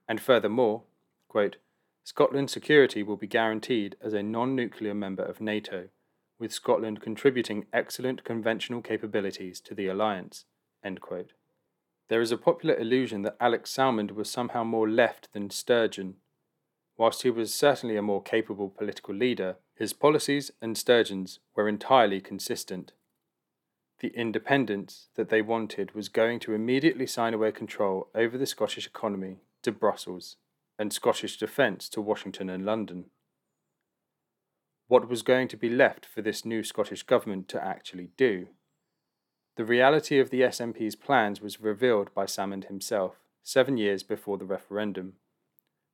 And 0.08 0.22
furthermore, 0.22 0.84
quote, 1.28 1.58
Scotland's 2.04 2.54
security 2.54 3.04
will 3.04 3.18
be 3.18 3.28
guaranteed 3.28 3.96
as 4.02 4.14
a 4.14 4.24
non 4.24 4.56
nuclear 4.56 4.94
member 4.94 5.24
of 5.24 5.42
NATO, 5.42 5.90
with 6.40 6.54
Scotland 6.54 7.02
contributing 7.02 7.68
excellent 7.74 8.24
conventional 8.24 8.82
capabilities 8.82 9.60
to 9.62 9.76
the 9.76 9.88
alliance. 9.88 10.46
There 12.08 12.22
is 12.22 12.32
a 12.32 12.38
popular 12.38 12.76
illusion 12.76 13.22
that 13.24 13.38
Alex 13.40 13.72
Salmond 13.76 14.12
was 14.12 14.32
somehow 14.32 14.64
more 14.64 14.90
left 14.90 15.32
than 15.34 15.50
Sturgeon. 15.50 16.16
Whilst 16.98 17.22
he 17.22 17.30
was 17.30 17.54
certainly 17.54 17.96
a 17.96 18.02
more 18.02 18.24
capable 18.24 18.70
political 18.70 19.14
leader, 19.14 19.58
his 19.76 19.94
policies 19.94 20.52
and 20.62 20.76
Sturgeon's 20.76 21.40
were 21.56 21.70
entirely 21.70 22.20
consistent. 22.20 22.94
The 24.00 24.10
independence 24.10 25.10
that 25.16 25.30
they 25.30 25.42
wanted 25.42 25.94
was 25.94 26.10
going 26.10 26.40
to 26.42 26.54
immediately 26.54 27.06
sign 27.06 27.34
away 27.34 27.52
control 27.52 28.10
over 28.16 28.38
the 28.38 28.46
Scottish 28.46 28.88
economy 28.88 29.42
to 29.62 29.72
Brussels 29.72 30.38
and 30.80 30.94
Scottish 30.94 31.38
defence 31.38 31.90
to 31.90 32.02
Washington 32.02 32.50
and 32.50 32.66
London. 32.66 33.06
What 34.88 35.10
was 35.10 35.22
going 35.22 35.50
to 35.50 35.58
be 35.58 35.70
left 35.70 36.06
for 36.06 36.22
this 36.22 36.46
new 36.46 36.64
Scottish 36.64 37.04
government 37.04 37.50
to 37.50 37.64
actually 37.64 38.10
do? 38.18 38.48
The 39.58 39.66
reality 39.66 40.20
of 40.20 40.30
the 40.30 40.42
SNP's 40.42 40.96
plans 40.96 41.42
was 41.42 41.60
revealed 41.60 42.14
by 42.16 42.26
Salmond 42.26 42.66
himself 42.66 43.18
seven 43.44 43.78
years 43.78 44.04
before 44.04 44.38
the 44.38 44.46
referendum, 44.46 45.14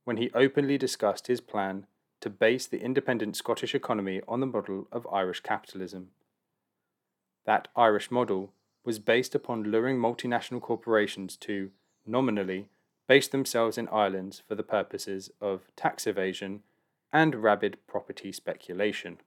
when 0.04 0.18
he 0.18 0.30
openly 0.36 0.78
discussed 0.78 1.28
his 1.28 1.42
plan 1.42 1.88
to 2.22 2.30
base 2.30 2.68
the 2.68 2.82
independent 2.82 3.36
Scottish 3.36 3.74
economy 3.74 4.22
on 4.28 4.40
the 4.40 4.46
model 4.46 4.88
of 4.92 5.08
Irish 5.12 5.40
capitalism. 5.40 6.10
That 7.46 7.68
Irish 7.76 8.12
model 8.12 8.54
was 8.86 9.00
based 9.00 9.34
upon 9.34 9.64
luring 9.64 9.98
multinational 9.98 10.62
corporations 10.62 11.36
to, 11.38 11.72
nominally, 12.06 12.70
based 13.08 13.32
themselves 13.32 13.78
in 13.78 13.88
islands 13.92 14.42
for 14.48 14.56
the 14.56 14.64
purposes 14.64 15.30
of 15.40 15.62
tax 15.76 16.08
evasion 16.08 16.62
and 17.14 17.36
rabid 17.36 17.78
property 17.88 18.32
speculation. 18.32 19.18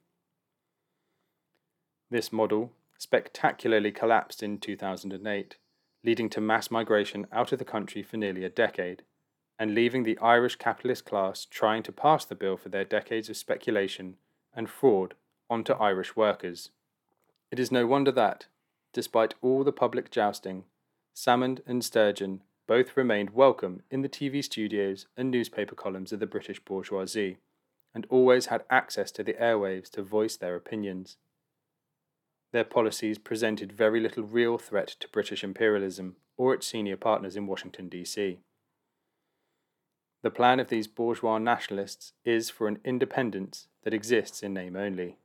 This 2.11 2.33
model 2.33 2.73
spectacularly 2.99 3.93
collapsed 3.93 4.43
in 4.43 4.59
2008, 4.59 5.57
leading 6.05 6.29
to 6.31 6.41
mass 6.41 6.71
migration 6.71 7.27
out 7.33 7.53
of 7.53 7.59
the 7.59 7.65
country 7.65 8.03
for 8.03 8.17
nearly 8.17 8.45
a 8.45 8.51
decade, 8.51 9.03
and 9.59 9.75
leaving 9.75 10.03
the 10.03 10.19
Irish 10.19 10.57
capitalist 10.57 11.05
class 11.05 11.45
trying 11.45 11.83
to 11.85 11.93
pass 11.93 12.25
the 12.25 12.35
bill 12.35 12.57
for 12.57 12.69
their 12.69 12.85
decades 12.85 13.29
of 13.29 13.37
speculation 13.37 14.17
and 14.55 14.69
fraud 14.69 15.15
onto 15.51 15.73
Irish 15.75 16.17
workers. 16.17 16.71
It 17.51 17.59
is 17.59 17.73
no 17.73 17.87
wonder 17.87 18.13
that, 18.13 18.47
despite 18.93 19.35
all 19.41 19.65
the 19.65 19.73
public 19.73 20.11
jousting, 20.11 20.65
Salmond 21.15 21.61
and 21.67 21.85
Sturgeon 21.85 22.43
both 22.69 22.99
remained 22.99 23.31
welcome 23.31 23.81
in 23.91 24.03
the 24.03 24.11
TV 24.11 24.45
studios 24.45 25.07
and 25.17 25.31
newspaper 25.31 25.75
columns 25.75 26.13
of 26.13 26.21
the 26.21 26.27
British 26.27 26.61
bourgeoisie, 26.61 27.39
and 27.95 28.07
always 28.11 28.47
had 28.47 28.63
access 28.69 29.11
to 29.11 29.25
the 29.25 29.33
airwaves 29.33 29.89
to 29.91 30.03
voice 30.03 30.37
their 30.37 30.55
opinions. 30.55 31.17
their 32.53 32.65
policies 32.65 33.19
presented 33.19 33.73
very 33.73 34.01
little 34.01 34.23
real 34.23 34.57
threat 34.57 34.89
to 34.89 35.09
British 35.09 35.45
imperialism 35.45 36.17
or 36.37 36.55
its 36.55 36.67
senior 36.67 36.97
partners 36.97 37.37
in 37.37 37.47
Washington, 37.47 37.89
D.C. 37.89 38.39
The 40.23 40.31
plan 40.31 40.59
of 40.59 40.69
these 40.69 40.87
bourgeois 40.87 41.39
nationalists 41.39 42.13
is 42.25 42.49
for 42.49 42.67
an 42.67 42.79
independence 42.85 43.69
that 43.83 43.93
exists 43.93 44.43
in 44.43 44.55
name 44.55 44.77
only. 44.77 45.19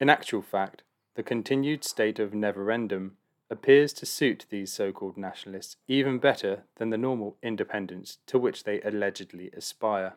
In 0.00 0.08
actual 0.08 0.42
fact, 0.42 0.82
the 1.16 1.22
continued 1.22 1.84
state 1.84 2.18
of 2.18 2.32
neverendum 2.32 3.12
appears 3.52 3.92
to 3.92 4.06
suit 4.06 4.46
these 4.48 4.72
so 4.72 4.90
called 4.90 5.18
nationalists 5.18 5.76
even 5.86 6.18
better 6.18 6.64
than 6.76 6.88
the 6.88 6.96
normal 6.96 7.36
independence 7.42 8.18
to 8.26 8.38
which 8.38 8.64
they 8.64 8.80
allegedly 8.80 9.50
aspire. 9.54 10.14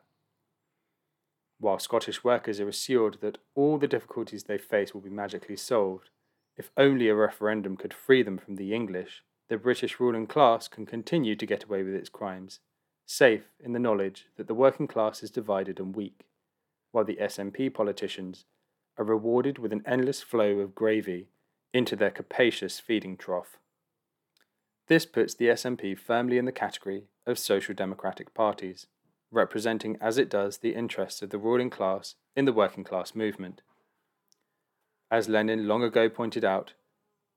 While 1.59 1.79
Scottish 1.79 2.23
workers 2.23 2.61
are 2.61 2.69
assured 2.69 3.17
that 3.21 3.37
all 3.53 3.77
the 3.77 3.87
difficulties 3.87 4.45
they 4.45 4.57
face 4.57 4.93
will 4.93 5.01
be 5.01 5.09
magically 5.09 5.57
solved, 5.57 6.09
if 6.55 6.71
only 6.77 7.09
a 7.09 7.15
referendum 7.15 7.75
could 7.75 7.93
free 7.93 8.23
them 8.23 8.37
from 8.37 8.55
the 8.55 8.73
English, 8.73 9.23
the 9.49 9.57
British 9.57 9.99
ruling 9.99 10.27
class 10.27 10.69
can 10.69 10.85
continue 10.85 11.35
to 11.35 11.45
get 11.45 11.65
away 11.65 11.83
with 11.83 11.93
its 11.93 12.09
crimes, 12.09 12.61
safe 13.05 13.43
in 13.59 13.73
the 13.73 13.79
knowledge 13.79 14.27
that 14.37 14.47
the 14.47 14.53
working 14.53 14.87
class 14.87 15.21
is 15.21 15.29
divided 15.29 15.79
and 15.79 15.95
weak, 15.95 16.25
while 16.91 17.03
the 17.03 17.17
SNP 17.17 17.73
politicians 17.73 18.45
are 18.97 19.05
rewarded 19.05 19.59
with 19.59 19.73
an 19.73 19.83
endless 19.85 20.21
flow 20.21 20.59
of 20.59 20.73
gravy 20.73 21.27
into 21.75 21.95
their 21.95 22.09
capacious 22.09 22.79
feeding 22.79 23.17
trough. 23.17 23.57
This 24.87 25.05
puts 25.05 25.33
the 25.33 25.47
SNP 25.47 25.99
firmly 25.99 26.37
in 26.37 26.45
the 26.45 26.51
category 26.53 27.03
of 27.27 27.37
social 27.37 27.75
democratic 27.75 28.33
parties 28.33 28.87
representing 29.29 29.97
as 29.99 30.17
it 30.17 30.29
does 30.29 30.59
the 30.59 30.73
interests 30.73 31.21
of 31.21 31.31
the 31.31 31.37
ruling 31.37 31.69
class 31.69 32.15
in 32.33 32.45
the 32.45 32.53
working 32.53 32.85
class 32.85 33.13
movement. 33.13 33.61
As 35.11 35.27
Lenin 35.27 35.67
long 35.67 35.83
ago 35.83 36.07
pointed 36.07 36.45
out, 36.45 36.73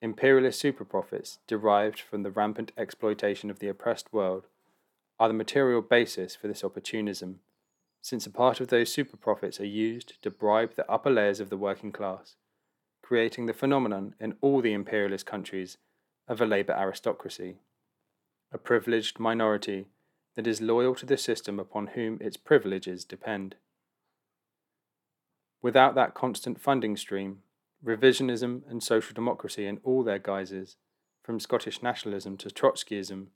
imperialist 0.00 0.62
superprofits 0.62 1.38
derived 1.48 1.98
from 1.98 2.22
the 2.22 2.30
rampant 2.30 2.70
exploitation 2.78 3.50
of 3.50 3.58
the 3.58 3.68
oppressed 3.68 4.12
world 4.12 4.46
are 5.18 5.26
the 5.26 5.34
material 5.34 5.82
basis 5.82 6.36
for 6.36 6.46
this 6.46 6.62
opportunism, 6.62 7.40
since 8.00 8.24
a 8.24 8.30
part 8.30 8.60
of 8.60 8.68
those 8.68 8.94
superprofits 8.94 9.58
are 9.58 9.64
used 9.64 10.22
to 10.22 10.30
bribe 10.30 10.76
the 10.76 10.88
upper 10.88 11.10
layers 11.10 11.40
of 11.40 11.50
the 11.50 11.56
working 11.56 11.90
class, 11.90 12.36
creating 13.08 13.46
the 13.46 13.54
phenomenon 13.54 14.14
in 14.20 14.36
all 14.42 14.60
the 14.60 14.74
imperialist 14.74 15.24
countries 15.24 15.78
of 16.28 16.42
a 16.42 16.44
labour 16.44 16.74
aristocracy, 16.74 17.56
a 18.52 18.58
privileged 18.58 19.18
minority 19.18 19.86
that 20.36 20.46
is 20.46 20.60
loyal 20.60 20.94
to 20.94 21.06
the 21.06 21.16
system 21.16 21.58
upon 21.58 21.86
whom 21.86 22.18
its 22.20 22.36
privileges 22.36 23.06
depend. 23.06 23.54
Without 25.62 25.94
that 25.94 26.12
constant 26.12 26.60
funding 26.60 26.98
stream, 26.98 27.38
revisionism 27.82 28.60
and 28.68 28.82
social 28.82 29.14
democracy 29.14 29.66
in 29.66 29.80
all 29.82 30.02
their 30.02 30.18
guises, 30.18 30.76
from 31.22 31.40
Scottish 31.40 31.82
nationalism 31.82 32.36
to 32.36 32.50
Trotskyism, 32.50 33.28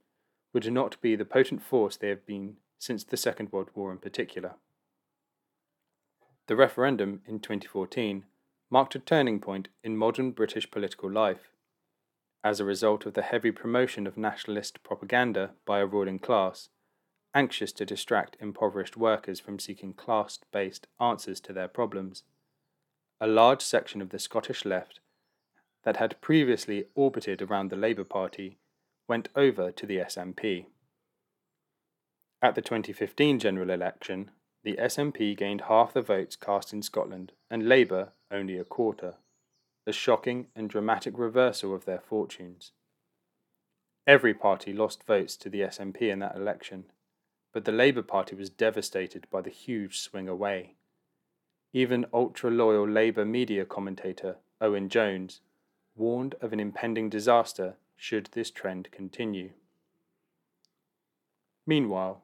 would 0.53 0.71
not 0.71 1.01
be 1.01 1.17
the 1.17 1.25
potent 1.25 1.63
force 1.63 1.97
they 1.97 2.11
have 2.11 2.27
been 2.27 2.57
since 2.79 3.05
the 3.05 3.17
Second 3.17 3.51
World 3.51 3.71
War 3.75 3.91
in 3.91 3.97
particular. 3.97 4.57
The 6.47 6.57
referendum 6.57 7.23
in 7.27 7.41
2014 7.41 8.25
marked 8.73 8.95
a 8.95 8.99
turning 8.99 9.39
point 9.39 9.69
in 9.85 9.99
modern 9.99 10.31
British 10.31 10.71
political 10.71 11.11
life. 11.11 11.51
As 12.43 12.59
a 12.59 12.65
result 12.65 13.05
of 13.05 13.13
the 13.13 13.21
heavy 13.21 13.51
promotion 13.51 14.07
of 14.07 14.17
nationalist 14.17 14.83
propaganda 14.83 15.51
by 15.67 15.81
a 15.81 15.87
ruling 15.87 16.19
class, 16.19 16.71
anxious 17.35 17.71
to 17.73 17.85
distract 17.85 18.35
impoverished 18.41 18.97
workers 18.97 19.39
from 19.39 19.59
seeking 19.59 19.93
class 19.93 20.39
based 20.55 20.87
answers 20.99 21.39
to 21.41 21.53
their 21.53 21.69
problems. 21.69 22.23
A 23.21 23.27
large 23.27 23.61
section 23.61 24.01
of 24.01 24.09
the 24.09 24.19
Scottish 24.19 24.65
left 24.65 25.01
that 25.85 25.99
had 25.99 26.21
previously 26.23 26.87
orbited 26.95 27.43
around 27.43 27.71
the 27.71 27.77
Labour 27.77 28.05
Party 28.05 28.57
went 29.07 29.29
over 29.37 29.71
to 29.71 29.85
the 29.85 29.99
SNP. 29.99 30.65
At 32.41 32.55
the 32.55 32.63
2015 32.63 33.39
general 33.39 33.69
election, 33.69 34.31
the 34.65 34.77
SNP 34.77 35.37
gained 35.37 35.63
half 35.63 35.93
the 35.93 36.03
votes 36.03 36.37
cast 36.37 36.73
in 36.73 36.83
Scotland 36.83 37.33
and 37.51 37.69
Labour 37.69 38.13
only 38.31 38.59
a 38.59 38.65
quarter, 38.65 39.17
a 39.87 39.93
shocking 39.93 40.47
and 40.55 40.71
dramatic 40.71 41.19
reversal 41.19 41.75
of 41.75 41.85
their 41.85 42.01
fortunes. 42.01 42.73
Every 44.07 44.35
party 44.35 44.73
lost 44.73 45.05
votes 45.05 45.37
to 45.39 45.49
the 45.49 45.61
SNP 45.61 46.03
in 46.03 46.21
that 46.21 46.37
election, 46.37 46.85
but 47.53 47.65
the 47.65 47.73
Labour 47.73 48.03
Party 48.03 48.35
was 48.35 48.51
devastated 48.51 49.27
by 49.31 49.41
the 49.41 49.51
huge 49.51 49.99
swing 49.99 50.29
away. 50.29 50.75
Even 51.73 52.07
ultra 52.13 52.51
loyal 52.51 52.89
Labour 52.89 53.25
media 53.25 53.65
commentator 53.65 54.37
Owen 54.61 54.89
Jones 54.89 55.41
warned 55.97 56.35
of 56.41 56.53
an 56.53 56.61
impending 56.61 57.09
disaster 57.09 57.77
should 57.97 58.29
this 58.33 58.51
trend 58.51 58.91
continue. 58.91 59.51
Meanwhile, 61.67 62.23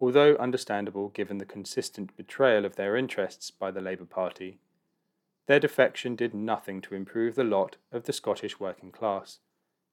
although 0.00 0.36
understandable 0.36 1.08
given 1.08 1.38
the 1.38 1.44
consistent 1.44 2.16
betrayal 2.16 2.64
of 2.64 2.76
their 2.76 2.96
interests 2.96 3.50
by 3.50 3.70
the 3.70 3.80
Labour 3.80 4.04
Party, 4.04 4.58
their 5.46 5.58
defection 5.58 6.14
did 6.14 6.34
nothing 6.34 6.80
to 6.82 6.94
improve 6.94 7.34
the 7.34 7.44
lot 7.44 7.76
of 7.90 8.04
the 8.04 8.12
Scottish 8.12 8.60
working 8.60 8.92
class, 8.92 9.38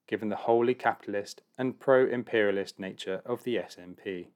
given 0.07 0.29
the 0.29 0.35
wholly 0.35 0.73
capitalist 0.75 1.41
and 1.57 1.79
pro 1.79 2.05
imperialist 2.05 2.79
nature 2.79 3.21
of 3.25 3.43
the 3.43 3.55
SNP. 3.55 4.27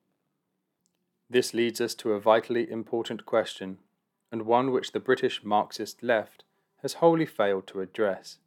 This 1.30 1.54
leads 1.54 1.80
us 1.80 1.94
to 1.96 2.14
a 2.14 2.20
vitally 2.20 2.70
important 2.72 3.26
question, 3.26 3.78
and 4.32 4.44
one 4.44 4.72
which 4.72 4.94
the 4.94 5.00
British 5.00 5.44
Marxist 5.44 6.02
left 6.02 6.44
has 6.82 6.94
wholly 6.94 7.26
failed 7.26 7.68
to 7.68 7.82
address. 7.82 8.38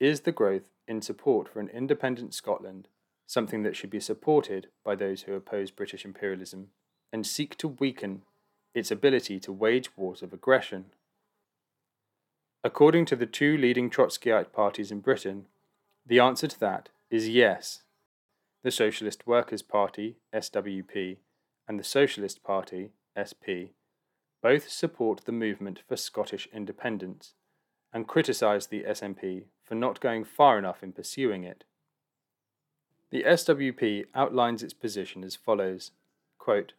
Is 0.00 0.22
the 0.22 0.32
growth 0.32 0.68
in 0.88 1.02
support 1.02 1.48
for 1.48 1.60
an 1.60 1.68
independent 1.68 2.34
Scotland 2.34 2.88
something 3.26 3.62
that 3.62 3.76
should 3.76 3.90
be 3.90 4.00
supported 4.00 4.68
by 4.84 4.94
those 4.94 5.22
who 5.22 5.34
oppose 5.34 5.70
British 5.70 6.04
imperialism 6.04 6.68
and 7.12 7.26
seek 7.26 7.56
to 7.58 7.68
weaken 7.68 8.22
its 8.74 8.90
ability 8.90 9.38
to 9.40 9.52
wage 9.52 9.96
wars 9.96 10.22
of 10.22 10.32
aggression? 10.32 10.86
According 12.64 13.06
to 13.06 13.16
the 13.16 13.26
two 13.26 13.56
leading 13.56 13.90
Trotskyite 13.90 14.52
parties 14.52 14.92
in 14.92 15.00
Britain, 15.00 15.46
the 16.06 16.20
answer 16.20 16.46
to 16.46 16.60
that 16.60 16.90
is 17.10 17.28
yes. 17.28 17.82
The 18.62 18.70
Socialist 18.70 19.26
Workers' 19.26 19.62
Party, 19.62 20.16
SWP, 20.32 21.16
and 21.66 21.78
the 21.78 21.84
Socialist 21.84 22.44
Party, 22.44 22.90
SP, 23.18 23.74
both 24.42 24.68
support 24.68 25.24
the 25.24 25.32
movement 25.32 25.82
for 25.88 25.96
Scottish 25.96 26.48
independence 26.52 27.34
and 27.92 28.08
criticise 28.08 28.66
the 28.66 28.84
SNP 28.84 29.44
for 29.64 29.74
not 29.74 30.00
going 30.00 30.24
far 30.24 30.58
enough 30.58 30.82
in 30.82 30.92
pursuing 30.92 31.44
it. 31.44 31.64
The 33.12 33.24
SWP 33.24 34.06
outlines 34.14 34.62
its 34.62 34.72
position 34.72 35.22
as 35.22 35.36
follows 35.36 35.90
quote, 36.38 36.72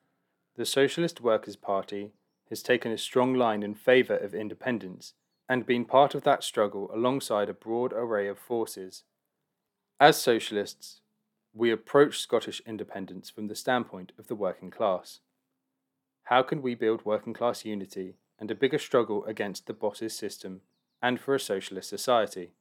The 0.57 0.65
Socialist 0.65 1.21
Workers' 1.21 1.55
Party 1.55 2.11
has 2.49 2.63
taken 2.63 2.91
a 2.91 2.97
strong 2.97 3.35
line 3.35 3.61
in 3.61 3.75
favour 3.75 4.17
of 4.17 4.33
independence 4.33 5.13
and 5.47 5.63
been 5.63 5.85
part 5.85 6.15
of 6.15 6.23
that 6.23 6.43
struggle 6.43 6.89
alongside 6.91 7.49
a 7.49 7.53
broad 7.53 7.93
array 7.93 8.27
of 8.27 8.39
forces. 8.39 9.03
As 9.99 10.19
socialists, 10.19 11.01
we 11.53 11.69
approach 11.69 12.19
Scottish 12.19 12.63
independence 12.65 13.29
from 13.29 13.47
the 13.47 13.55
standpoint 13.55 14.11
of 14.17 14.25
the 14.25 14.35
working 14.35 14.71
class. 14.71 15.19
How 16.23 16.41
can 16.41 16.63
we 16.63 16.73
build 16.73 17.05
working 17.05 17.33
class 17.33 17.63
unity 17.63 18.15
and 18.39 18.49
a 18.49 18.55
bigger 18.55 18.79
struggle 18.79 19.23
against 19.25 19.67
the 19.67 19.73
bosses 19.73 20.17
system 20.17 20.61
and 20.99 21.19
for 21.19 21.35
a 21.35 21.39
socialist 21.39 21.89
society? 21.89 22.53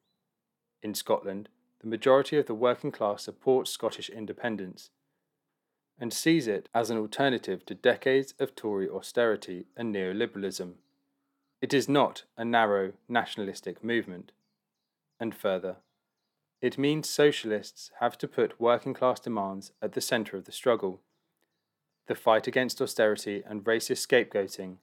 In 0.82 0.92
Scotland, 0.92 1.48
the 1.82 1.88
majority 1.88 2.38
of 2.38 2.46
the 2.46 2.54
working 2.54 2.92
class 2.92 3.24
supports 3.24 3.70
Scottish 3.70 4.08
independence 4.08 4.90
and 5.98 6.12
sees 6.12 6.46
it 6.46 6.68
as 6.74 6.90
an 6.90 6.96
alternative 6.96 7.66
to 7.66 7.74
decades 7.74 8.34
of 8.38 8.54
Tory 8.54 8.88
austerity 8.88 9.66
and 9.76 9.94
neoliberalism. 9.94 10.74
It 11.60 11.74
is 11.74 11.88
not 11.88 12.24
a 12.36 12.44
narrow 12.44 12.92
nationalistic 13.08 13.84
movement. 13.84 14.32
And 15.20 15.34
further, 15.34 15.76
it 16.60 16.78
means 16.78 17.08
socialists 17.08 17.90
have 18.00 18.16
to 18.18 18.28
put 18.28 18.60
working 18.60 18.94
class 18.94 19.20
demands 19.20 19.72
at 19.80 19.92
the 19.92 20.00
centre 20.00 20.36
of 20.36 20.44
the 20.44 20.52
struggle. 20.52 21.00
The 22.06 22.14
fight 22.14 22.46
against 22.46 22.80
austerity 22.80 23.42
and 23.46 23.64
racist 23.64 24.06
scapegoating, 24.06 24.76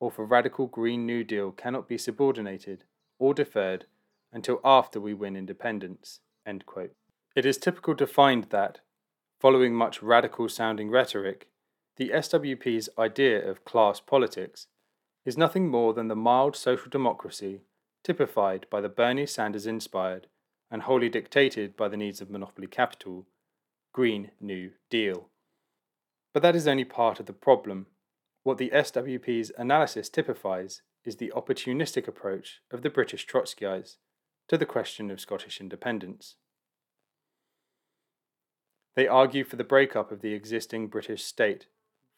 or 0.00 0.10
for 0.10 0.24
radical 0.24 0.66
Green 0.66 1.06
New 1.06 1.24
Deal, 1.24 1.50
cannot 1.50 1.88
be 1.88 1.98
subordinated 1.98 2.84
or 3.18 3.32
deferred 3.32 3.86
until 4.32 4.60
after 4.64 5.00
we 5.00 5.14
win 5.14 5.36
independence. 5.36 6.20
It 7.36 7.46
is 7.46 7.58
typical 7.58 7.94
to 7.96 8.06
find 8.06 8.44
that, 8.44 8.80
following 9.38 9.74
much 9.74 10.02
radical 10.02 10.48
sounding 10.48 10.90
rhetoric, 10.90 11.48
the 11.96 12.10
SWP's 12.10 12.88
idea 12.98 13.48
of 13.48 13.64
class 13.64 14.00
politics 14.00 14.66
is 15.24 15.36
nothing 15.36 15.68
more 15.68 15.92
than 15.92 16.08
the 16.08 16.16
mild 16.16 16.56
social 16.56 16.88
democracy 16.88 17.62
typified 18.02 18.66
by 18.70 18.80
the 18.80 18.88
Bernie 18.88 19.26
Sanders 19.26 19.66
inspired 19.66 20.26
and 20.70 20.82
wholly 20.82 21.08
dictated 21.08 21.76
by 21.76 21.88
the 21.88 21.96
needs 21.96 22.20
of 22.20 22.30
monopoly 22.30 22.66
capital, 22.66 23.26
Green 23.92 24.30
New 24.40 24.70
Deal. 24.90 25.28
But 26.32 26.42
that 26.42 26.56
is 26.56 26.68
only 26.68 26.84
part 26.84 27.20
of 27.20 27.26
the 27.26 27.32
problem. 27.32 27.86
What 28.42 28.58
the 28.58 28.70
SWP's 28.70 29.52
analysis 29.58 30.08
typifies 30.08 30.82
is 31.04 31.16
the 31.16 31.32
opportunistic 31.34 32.06
approach 32.06 32.60
of 32.70 32.82
the 32.82 32.90
British 32.90 33.26
Trotskyites 33.26 33.96
to 34.48 34.56
the 34.56 34.66
question 34.66 35.10
of 35.10 35.20
Scottish 35.20 35.60
independence. 35.60 36.36
They 38.96 39.06
argue 39.06 39.44
for 39.44 39.56
the 39.56 39.64
breakup 39.64 40.10
of 40.10 40.22
the 40.22 40.32
existing 40.32 40.88
British 40.88 41.22
state 41.22 41.66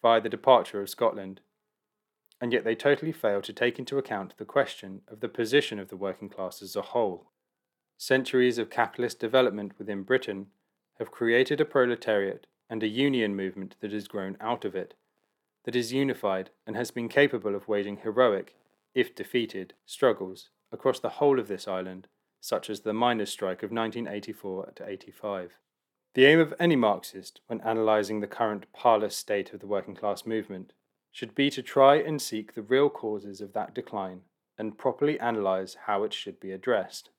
via 0.00 0.20
the 0.20 0.28
departure 0.28 0.80
of 0.80 0.88
Scotland, 0.88 1.40
and 2.40 2.52
yet 2.52 2.64
they 2.64 2.74
totally 2.74 3.12
fail 3.12 3.42
to 3.42 3.52
take 3.52 3.78
into 3.78 3.98
account 3.98 4.34
the 4.38 4.44
question 4.44 5.02
of 5.08 5.20
the 5.20 5.28
position 5.28 5.78
of 5.78 5.88
the 5.88 5.96
working 5.96 6.28
class 6.28 6.62
as 6.62 6.76
a 6.76 6.82
whole. 6.82 7.26
Centuries 7.98 8.56
of 8.56 8.70
capitalist 8.70 9.18
development 9.18 9.72
within 9.78 10.04
Britain 10.04 10.46
have 10.98 11.10
created 11.10 11.60
a 11.60 11.66
proletariat 11.66 12.46
and 12.70 12.82
a 12.82 12.88
union 12.88 13.34
movement 13.34 13.74
that 13.80 13.92
has 13.92 14.08
grown 14.08 14.36
out 14.40 14.64
of 14.64 14.74
it, 14.74 14.94
that 15.64 15.76
is 15.76 15.92
unified 15.92 16.50
and 16.66 16.76
has 16.76 16.90
been 16.90 17.08
capable 17.08 17.54
of 17.54 17.68
waging 17.68 17.98
heroic, 17.98 18.54
if 18.94 19.14
defeated, 19.14 19.74
struggles 19.84 20.48
across 20.72 21.00
the 21.00 21.10
whole 21.10 21.38
of 21.38 21.48
this 21.48 21.68
island, 21.68 22.06
such 22.40 22.70
as 22.70 22.80
the 22.80 22.92
miners' 22.92 23.30
strike 23.30 23.62
of 23.62 23.70
1984 23.70 24.72
to 24.76 24.88
85. 24.88 25.52
The 26.14 26.26
aim 26.26 26.40
of 26.40 26.54
any 26.58 26.76
Marxist, 26.76 27.40
when 27.46 27.60
analysing 27.60 28.20
the 28.20 28.26
current 28.26 28.66
parlous 28.72 29.16
state 29.16 29.52
of 29.52 29.60
the 29.60 29.66
working 29.66 29.94
class 29.94 30.26
movement, 30.26 30.72
should 31.12 31.34
be 31.34 31.50
to 31.50 31.62
try 31.62 31.96
and 31.96 32.20
seek 32.20 32.54
the 32.54 32.62
real 32.62 32.88
causes 32.88 33.40
of 33.40 33.52
that 33.52 33.74
decline 33.74 34.22
and 34.58 34.78
properly 34.78 35.18
analyse 35.18 35.76
how 35.86 36.02
it 36.02 36.12
should 36.12 36.40
be 36.40 36.50
addressed. 36.50 37.10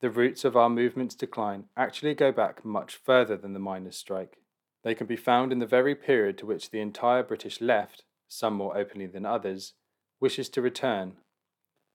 The 0.00 0.10
roots 0.10 0.44
of 0.44 0.56
our 0.56 0.70
movement's 0.70 1.14
decline 1.14 1.64
actually 1.76 2.14
go 2.14 2.32
back 2.32 2.64
much 2.64 2.96
further 2.96 3.36
than 3.36 3.52
the 3.52 3.58
miners' 3.58 3.96
strike. 3.96 4.38
They 4.82 4.94
can 4.94 5.06
be 5.06 5.16
found 5.16 5.52
in 5.52 5.58
the 5.58 5.66
very 5.66 5.94
period 5.94 6.38
to 6.38 6.46
which 6.46 6.70
the 6.70 6.80
entire 6.80 7.22
British 7.22 7.60
left, 7.60 8.04
some 8.26 8.54
more 8.54 8.76
openly 8.76 9.06
than 9.06 9.26
others, 9.26 9.74
wishes 10.18 10.48
to 10.50 10.62
return, 10.62 11.18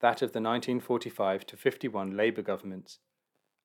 that 0.01 0.21
of 0.21 0.33
the 0.33 0.41
1945 0.41 1.45
to 1.47 1.57
51 1.57 2.15
Labour 2.15 2.41
governments, 2.41 2.99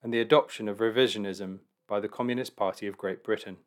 and 0.02 0.12
the 0.12 0.20
adoption 0.20 0.68
of 0.68 0.78
revisionism 0.78 1.60
by 1.88 2.00
the 2.00 2.08
Communist 2.08 2.56
Party 2.56 2.86
of 2.86 2.96
Great 2.96 3.22
Britain. 3.24 3.58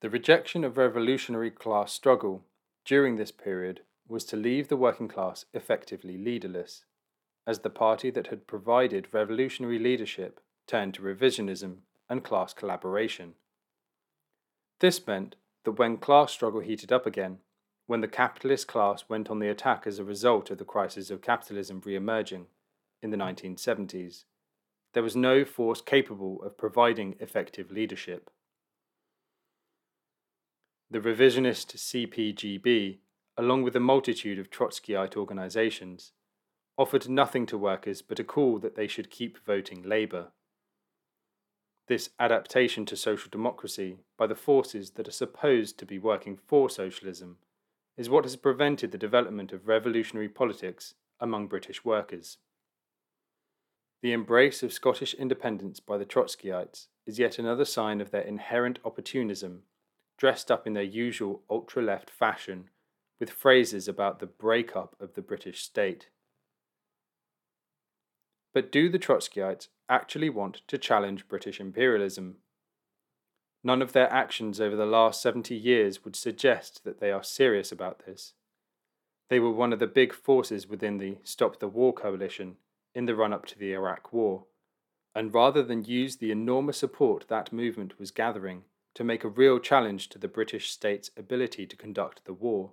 The 0.00 0.10
rejection 0.10 0.64
of 0.64 0.76
revolutionary 0.76 1.50
class 1.50 1.92
struggle 1.92 2.44
during 2.84 3.16
this 3.16 3.30
period 3.30 3.80
was 4.06 4.24
to 4.26 4.36
leave 4.36 4.68
the 4.68 4.76
working 4.76 5.08
class 5.08 5.46
effectively 5.54 6.18
leaderless, 6.18 6.84
as 7.46 7.60
the 7.60 7.70
party 7.70 8.10
that 8.10 8.26
had 8.26 8.46
provided 8.46 9.08
revolutionary 9.12 9.78
leadership 9.78 10.40
turned 10.66 10.94
to 10.94 11.02
revisionism 11.02 11.76
and 12.08 12.24
class 12.24 12.52
collaboration. 12.52 13.34
This 14.80 15.06
meant 15.06 15.36
that 15.64 15.78
when 15.78 15.96
class 15.96 16.32
struggle 16.32 16.60
heated 16.60 16.92
up 16.92 17.06
again, 17.06 17.38
when 17.86 18.00
the 18.00 18.08
capitalist 18.08 18.66
class 18.66 19.04
went 19.08 19.30
on 19.30 19.38
the 19.38 19.48
attack 19.48 19.86
as 19.86 19.98
a 19.98 20.04
result 20.04 20.50
of 20.50 20.58
the 20.58 20.64
crisis 20.64 21.10
of 21.10 21.20
capitalism 21.20 21.82
re 21.84 21.94
emerging 21.94 22.46
in 23.02 23.10
the 23.10 23.16
1970s, 23.16 24.24
there 24.94 25.02
was 25.02 25.16
no 25.16 25.44
force 25.44 25.80
capable 25.80 26.42
of 26.42 26.56
providing 26.56 27.16
effective 27.20 27.70
leadership. 27.70 28.30
The 30.90 31.00
revisionist 31.00 31.76
CPGB, 31.76 32.98
along 33.36 33.64
with 33.64 33.76
a 33.76 33.80
multitude 33.80 34.38
of 34.38 34.50
Trotskyite 34.50 35.16
organisations, 35.16 36.12
offered 36.78 37.08
nothing 37.08 37.46
to 37.46 37.58
workers 37.58 38.00
but 38.00 38.18
a 38.18 38.24
call 38.24 38.58
that 38.60 38.76
they 38.76 38.86
should 38.86 39.10
keep 39.10 39.44
voting 39.44 39.82
Labour. 39.82 40.28
This 41.86 42.10
adaptation 42.18 42.86
to 42.86 42.96
social 42.96 43.28
democracy 43.30 43.98
by 44.16 44.26
the 44.26 44.34
forces 44.34 44.92
that 44.92 45.08
are 45.08 45.12
supposed 45.12 45.78
to 45.78 45.86
be 45.86 45.98
working 45.98 46.38
for 46.46 46.70
socialism 46.70 47.36
is 47.96 48.10
what 48.10 48.24
has 48.24 48.36
prevented 48.36 48.90
the 48.90 48.98
development 48.98 49.52
of 49.52 49.68
revolutionary 49.68 50.28
politics 50.28 50.94
among 51.20 51.46
British 51.46 51.84
workers. 51.84 52.38
The 54.02 54.12
embrace 54.12 54.62
of 54.62 54.72
Scottish 54.72 55.14
independence 55.14 55.80
by 55.80 55.96
the 55.96 56.04
Trotskyites 56.04 56.88
is 57.06 57.18
yet 57.18 57.38
another 57.38 57.64
sign 57.64 58.00
of 58.00 58.10
their 58.10 58.22
inherent 58.22 58.78
opportunism, 58.84 59.62
dressed 60.18 60.50
up 60.50 60.66
in 60.66 60.74
their 60.74 60.82
usual 60.82 61.42
ultra 61.48 61.82
left 61.82 62.10
fashion 62.10 62.68
with 63.18 63.30
phrases 63.30 63.88
about 63.88 64.18
the 64.18 64.26
break-up 64.26 64.96
of 65.00 65.14
the 65.14 65.22
British 65.22 65.62
state. 65.62 66.08
But 68.52 68.70
do 68.70 68.88
the 68.88 68.98
Trotskyites 68.98 69.68
actually 69.88 70.30
want 70.30 70.62
to 70.68 70.78
challenge 70.78 71.28
British 71.28 71.60
imperialism? 71.60 72.36
None 73.66 73.80
of 73.80 73.92
their 73.92 74.12
actions 74.12 74.60
over 74.60 74.76
the 74.76 74.84
last 74.84 75.22
70 75.22 75.54
years 75.54 76.04
would 76.04 76.14
suggest 76.14 76.84
that 76.84 77.00
they 77.00 77.10
are 77.10 77.22
serious 77.22 77.72
about 77.72 78.04
this. 78.04 78.34
They 79.30 79.40
were 79.40 79.50
one 79.50 79.72
of 79.72 79.78
the 79.78 79.86
big 79.86 80.12
forces 80.12 80.68
within 80.68 80.98
the 80.98 81.16
Stop 81.24 81.58
the 81.58 81.68
War 81.68 81.94
coalition 81.94 82.58
in 82.94 83.06
the 83.06 83.14
run 83.14 83.32
up 83.32 83.46
to 83.46 83.58
the 83.58 83.72
Iraq 83.72 84.12
War, 84.12 84.44
and 85.14 85.32
rather 85.32 85.62
than 85.62 85.84
use 85.84 86.16
the 86.16 86.30
enormous 86.30 86.76
support 86.76 87.26
that 87.28 87.52
movement 87.52 87.98
was 87.98 88.10
gathering 88.10 88.64
to 88.94 89.02
make 89.02 89.24
a 89.24 89.28
real 89.28 89.58
challenge 89.58 90.10
to 90.10 90.18
the 90.18 90.28
British 90.28 90.70
state's 90.70 91.10
ability 91.16 91.66
to 91.66 91.76
conduct 91.76 92.24
the 92.26 92.34
war, 92.34 92.72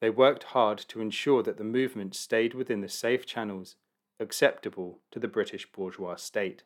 they 0.00 0.10
worked 0.10 0.44
hard 0.44 0.78
to 0.78 1.00
ensure 1.00 1.42
that 1.44 1.58
the 1.58 1.64
movement 1.64 2.14
stayed 2.14 2.54
within 2.54 2.80
the 2.80 2.88
safe 2.88 3.24
channels 3.24 3.76
acceptable 4.20 4.98
to 5.12 5.20
the 5.20 5.28
British 5.28 5.70
bourgeois 5.70 6.16
state. 6.16 6.64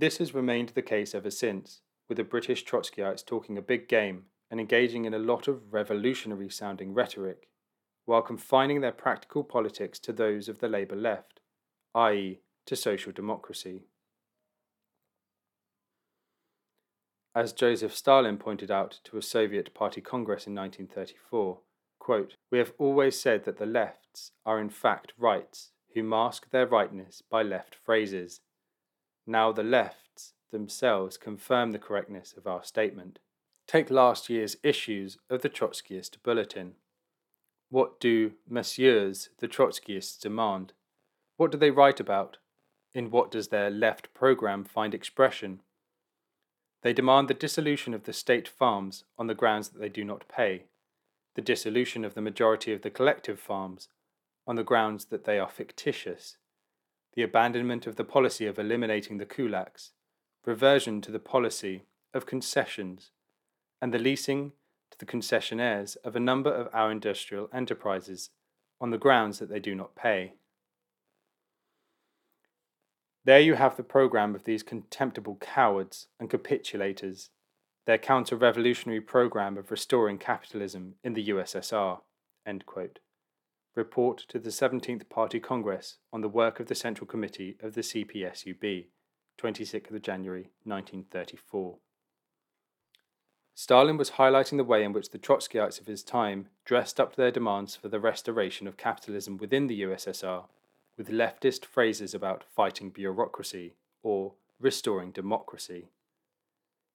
This 0.00 0.16
has 0.16 0.32
remained 0.32 0.70
the 0.70 0.80
case 0.80 1.14
ever 1.14 1.30
since, 1.30 1.82
with 2.08 2.16
the 2.16 2.24
British 2.24 2.64
Trotskyites 2.64 3.22
talking 3.22 3.58
a 3.58 3.62
big 3.62 3.86
game 3.86 4.24
and 4.50 4.58
engaging 4.58 5.04
in 5.04 5.12
a 5.12 5.18
lot 5.18 5.46
of 5.46 5.74
revolutionary 5.74 6.48
sounding 6.48 6.94
rhetoric, 6.94 7.50
while 8.06 8.22
confining 8.22 8.80
their 8.80 8.92
practical 8.92 9.44
politics 9.44 9.98
to 9.98 10.14
those 10.14 10.48
of 10.48 10.60
the 10.60 10.68
Labour 10.68 10.96
left, 10.96 11.40
i.e., 11.94 12.40
to 12.64 12.76
social 12.76 13.12
democracy. 13.12 13.82
As 17.34 17.52
Joseph 17.52 17.94
Stalin 17.94 18.38
pointed 18.38 18.70
out 18.70 19.00
to 19.04 19.18
a 19.18 19.22
Soviet 19.22 19.74
Party 19.74 20.00
Congress 20.00 20.46
in 20.46 20.54
1934, 20.54 21.60
quote, 21.98 22.36
We 22.50 22.56
have 22.56 22.72
always 22.78 23.20
said 23.20 23.44
that 23.44 23.58
the 23.58 23.66
lefts 23.66 24.32
are 24.46 24.58
in 24.58 24.70
fact 24.70 25.12
rights 25.18 25.72
who 25.94 26.02
mask 26.02 26.48
their 26.52 26.66
rightness 26.66 27.22
by 27.30 27.42
left 27.42 27.74
phrases 27.74 28.40
now 29.30 29.52
the 29.52 29.62
lefts 29.62 30.34
themselves 30.50 31.16
confirm 31.16 31.70
the 31.70 31.78
correctness 31.78 32.34
of 32.36 32.46
our 32.46 32.62
statement. 32.62 33.18
Take 33.66 33.90
last 33.90 34.28
year's 34.28 34.56
issues 34.62 35.16
of 35.30 35.42
the 35.42 35.48
Trotskyist 35.48 36.22
Bulletin. 36.22 36.74
What 37.70 38.00
do 38.00 38.32
messieurs 38.48 39.28
the 39.38 39.46
Trotskyists 39.46 40.20
demand? 40.20 40.72
What 41.36 41.52
do 41.52 41.58
they 41.58 41.70
write 41.70 42.00
about? 42.00 42.38
In 42.92 43.10
what 43.10 43.30
does 43.30 43.48
their 43.48 43.70
left 43.70 44.12
program 44.12 44.64
find 44.64 44.92
expression? 44.92 45.60
They 46.82 46.92
demand 46.92 47.28
the 47.28 47.34
dissolution 47.34 47.94
of 47.94 48.04
the 48.04 48.12
state 48.12 48.48
farms 48.48 49.04
on 49.16 49.28
the 49.28 49.34
grounds 49.34 49.68
that 49.68 49.78
they 49.78 49.88
do 49.88 50.02
not 50.02 50.26
pay, 50.28 50.64
the 51.36 51.42
dissolution 51.42 52.04
of 52.04 52.14
the 52.14 52.20
majority 52.20 52.72
of 52.72 52.82
the 52.82 52.90
collective 52.90 53.38
farms 53.38 53.88
on 54.46 54.56
the 54.56 54.64
grounds 54.64 55.04
that 55.06 55.24
they 55.24 55.38
are 55.38 55.48
fictitious, 55.48 56.38
the 57.14 57.22
abandonment 57.22 57.86
of 57.86 57.96
the 57.96 58.04
policy 58.04 58.46
of 58.46 58.58
eliminating 58.58 59.18
the 59.18 59.26
kulaks, 59.26 59.90
reversion 60.44 61.00
to 61.00 61.10
the 61.10 61.18
policy 61.18 61.84
of 62.14 62.26
concessions, 62.26 63.10
and 63.80 63.92
the 63.92 63.98
leasing 63.98 64.52
to 64.90 64.98
the 64.98 65.06
concessionaires 65.06 65.96
of 66.04 66.14
a 66.14 66.20
number 66.20 66.52
of 66.52 66.68
our 66.72 66.90
industrial 66.90 67.48
enterprises 67.52 68.30
on 68.80 68.90
the 68.90 68.98
grounds 68.98 69.38
that 69.38 69.48
they 69.48 69.60
do 69.60 69.74
not 69.74 69.94
pay. 69.94 70.34
There 73.24 73.40
you 73.40 73.54
have 73.54 73.76
the 73.76 73.82
programme 73.82 74.34
of 74.34 74.44
these 74.44 74.62
contemptible 74.62 75.36
cowards 75.40 76.08
and 76.18 76.30
capitulators, 76.30 77.28
their 77.86 77.98
counter 77.98 78.36
revolutionary 78.36 79.00
programme 79.00 79.58
of 79.58 79.70
restoring 79.70 80.16
capitalism 80.16 80.94
in 81.04 81.14
the 81.14 81.28
USSR. 81.28 82.00
Report 83.76 84.18
to 84.28 84.40
the 84.40 84.50
17th 84.50 85.08
Party 85.08 85.38
Congress 85.38 85.98
on 86.12 86.22
the 86.22 86.28
work 86.28 86.58
of 86.58 86.66
the 86.66 86.74
Central 86.74 87.06
Committee 87.06 87.56
of 87.62 87.74
the 87.74 87.82
CPSUB, 87.82 88.86
26th 89.40 89.94
of 89.94 90.02
January 90.02 90.50
1934. 90.64 91.78
Stalin 93.54 93.96
was 93.96 94.12
highlighting 94.12 94.56
the 94.56 94.64
way 94.64 94.82
in 94.82 94.92
which 94.92 95.10
the 95.10 95.18
Trotskyites 95.18 95.80
of 95.80 95.86
his 95.86 96.02
time 96.02 96.48
dressed 96.64 96.98
up 96.98 97.14
their 97.14 97.30
demands 97.30 97.76
for 97.76 97.88
the 97.88 98.00
restoration 98.00 98.66
of 98.66 98.76
capitalism 98.76 99.36
within 99.36 99.68
the 99.68 99.82
USSR 99.82 100.46
with 100.96 101.08
leftist 101.08 101.64
phrases 101.64 102.12
about 102.12 102.42
fighting 102.42 102.90
bureaucracy 102.90 103.74
or 104.02 104.32
restoring 104.58 105.12
democracy. 105.12 105.90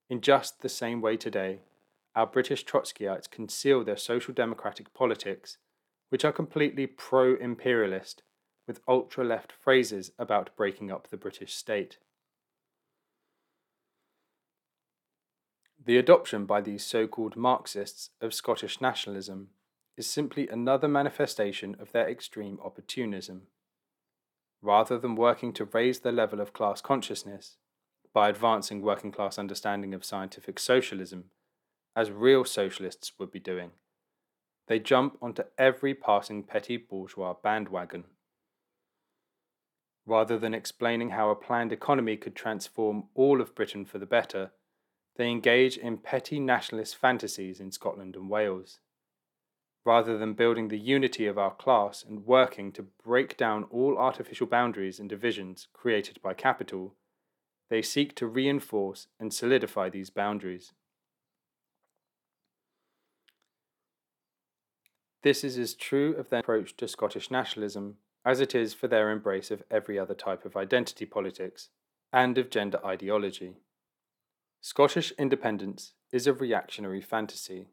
In 0.09 0.19
just 0.19 0.61
the 0.61 0.69
same 0.69 0.99
way 0.99 1.15
today, 1.15 1.59
our 2.15 2.27
British 2.27 2.65
Trotskyites 2.65 3.31
conceal 3.31 3.83
their 3.83 3.95
social 3.95 4.33
democratic 4.33 4.93
politics 4.93 5.57
which 6.09 6.25
are 6.25 6.31
completely 6.31 6.87
pro 6.87 7.35
imperialist, 7.35 8.23
with 8.67 8.81
ultra 8.87 9.23
left 9.23 9.51
phrases 9.51 10.11
about 10.17 10.55
breaking 10.55 10.91
up 10.91 11.09
the 11.09 11.17
British 11.17 11.53
state. 11.53 11.97
The 15.83 15.97
adoption 15.97 16.45
by 16.45 16.61
these 16.61 16.83
so 16.83 17.07
called 17.07 17.35
Marxists 17.35 18.09
of 18.19 18.33
Scottish 18.33 18.81
nationalism 18.81 19.49
is 19.95 20.07
simply 20.07 20.47
another 20.47 20.87
manifestation 20.87 21.75
of 21.79 21.91
their 21.91 22.09
extreme 22.09 22.57
opportunism. 22.63 23.43
Rather 24.61 24.97
than 24.97 25.15
working 25.15 25.53
to 25.53 25.65
raise 25.65 25.99
the 25.99 26.11
level 26.11 26.41
of 26.41 26.53
class 26.53 26.81
consciousness 26.81 27.57
by 28.13 28.29
advancing 28.29 28.81
working 28.81 29.11
class 29.11 29.37
understanding 29.37 29.93
of 29.93 30.03
scientific 30.03 30.57
socialism, 30.57 31.25
as 31.95 32.09
real 32.09 32.43
socialists 32.43 33.11
would 33.19 33.31
be 33.31 33.39
doing, 33.39 33.71
they 34.67 34.79
jump 34.79 35.17
onto 35.21 35.43
every 35.57 35.93
passing 35.93 36.43
petty 36.43 36.77
bourgeois 36.77 37.33
bandwagon. 37.33 38.05
Rather 40.05 40.37
than 40.37 40.53
explaining 40.53 41.11
how 41.11 41.29
a 41.29 41.35
planned 41.35 41.71
economy 41.71 42.15
could 42.15 42.35
transform 42.35 43.05
all 43.15 43.41
of 43.41 43.55
Britain 43.55 43.85
for 43.85 43.97
the 43.97 44.05
better, 44.05 44.51
they 45.17 45.29
engage 45.29 45.77
in 45.77 45.97
petty 45.97 46.39
nationalist 46.39 46.95
fantasies 46.95 47.59
in 47.59 47.71
Scotland 47.71 48.15
and 48.15 48.29
Wales. 48.29 48.79
Rather 49.85 50.17
than 50.17 50.33
building 50.33 50.67
the 50.67 50.79
unity 50.79 51.27
of 51.27 51.37
our 51.37 51.53
class 51.53 52.03
and 52.03 52.25
working 52.25 52.71
to 52.71 52.87
break 53.03 53.37
down 53.37 53.63
all 53.65 53.97
artificial 53.97 54.47
boundaries 54.47 54.99
and 54.99 55.09
divisions 55.09 55.67
created 55.73 56.19
by 56.21 56.33
capital, 56.33 56.95
they 57.69 57.81
seek 57.81 58.15
to 58.15 58.27
reinforce 58.27 59.07
and 59.19 59.33
solidify 59.33 59.89
these 59.89 60.09
boundaries. 60.09 60.73
This 65.25 65.43
is 65.43 65.57
as 65.57 65.73
true 65.73 66.13
of 66.17 66.29
their 66.29 66.41
approach 66.41 66.77
to 66.77 66.87
Scottish 66.87 67.31
nationalism 67.31 67.95
as 68.23 68.39
it 68.39 68.53
is 68.53 68.75
for 68.75 68.87
their 68.87 69.09
embrace 69.09 69.49
of 69.49 69.63
every 69.71 69.97
other 69.97 70.13
type 70.13 70.45
of 70.45 70.55
identity 70.55 71.03
politics 71.03 71.69
and 72.13 72.37
of 72.37 72.51
gender 72.51 72.79
ideology. 72.85 73.55
Scottish 74.61 75.11
independence 75.17 75.93
is 76.11 76.27
a 76.27 76.33
reactionary 76.33 77.01
fantasy. 77.01 77.69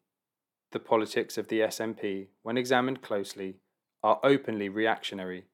The 0.71 0.79
politics 0.79 1.37
of 1.37 1.49
the 1.49 1.61
SNP, 1.61 2.29
when 2.43 2.57
examined 2.57 3.03
closely, 3.03 3.57
are 4.03 4.19
openly 4.25 4.71
reactionary 4.71 5.45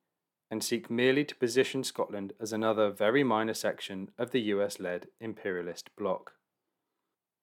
and 0.53 0.63
seek 0.63 0.89
merely 0.89 1.25
to 1.25 1.35
position 1.35 1.83
Scotland 1.83 2.33
as 2.41 2.53
another 2.53 2.93
very 2.93 3.25
minor 3.25 3.55
section 3.55 4.13
of 4.17 4.31
the 4.31 4.43
US 4.43 4.79
led 4.79 5.09
imperialist 5.21 5.91
bloc. 5.97 6.38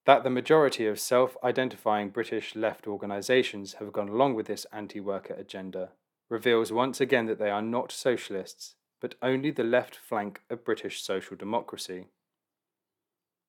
That 0.05 0.23
the 0.23 0.29
majority 0.29 0.85
of 0.85 0.99
self 0.99 1.35
identifying 1.43 2.09
British 2.09 2.55
left 2.55 2.87
organisations 2.87 3.75
have 3.75 3.91
gone 3.91 4.09
along 4.09 4.35
with 4.35 4.47
this 4.47 4.65
anti 4.71 4.99
worker 4.99 5.33
agenda 5.33 5.91
reveals 6.29 6.71
once 6.71 7.01
again 7.01 7.25
that 7.25 7.39
they 7.39 7.49
are 7.49 7.61
not 7.61 7.91
socialists, 7.91 8.75
but 9.01 9.15
only 9.21 9.51
the 9.51 9.63
left 9.63 9.95
flank 9.95 10.41
of 10.49 10.65
British 10.65 11.01
social 11.01 11.35
democracy 11.35 12.07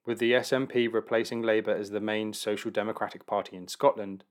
with 0.06 0.20
the 0.20 0.32
SNP 0.32 0.92
replacing 0.92 1.42
Labour 1.42 1.74
as 1.74 1.90
the 1.90 2.00
main 2.00 2.32
social 2.32 2.70
democratic 2.70 3.26
party 3.26 3.56
in 3.56 3.66
Scotland, 3.66 4.22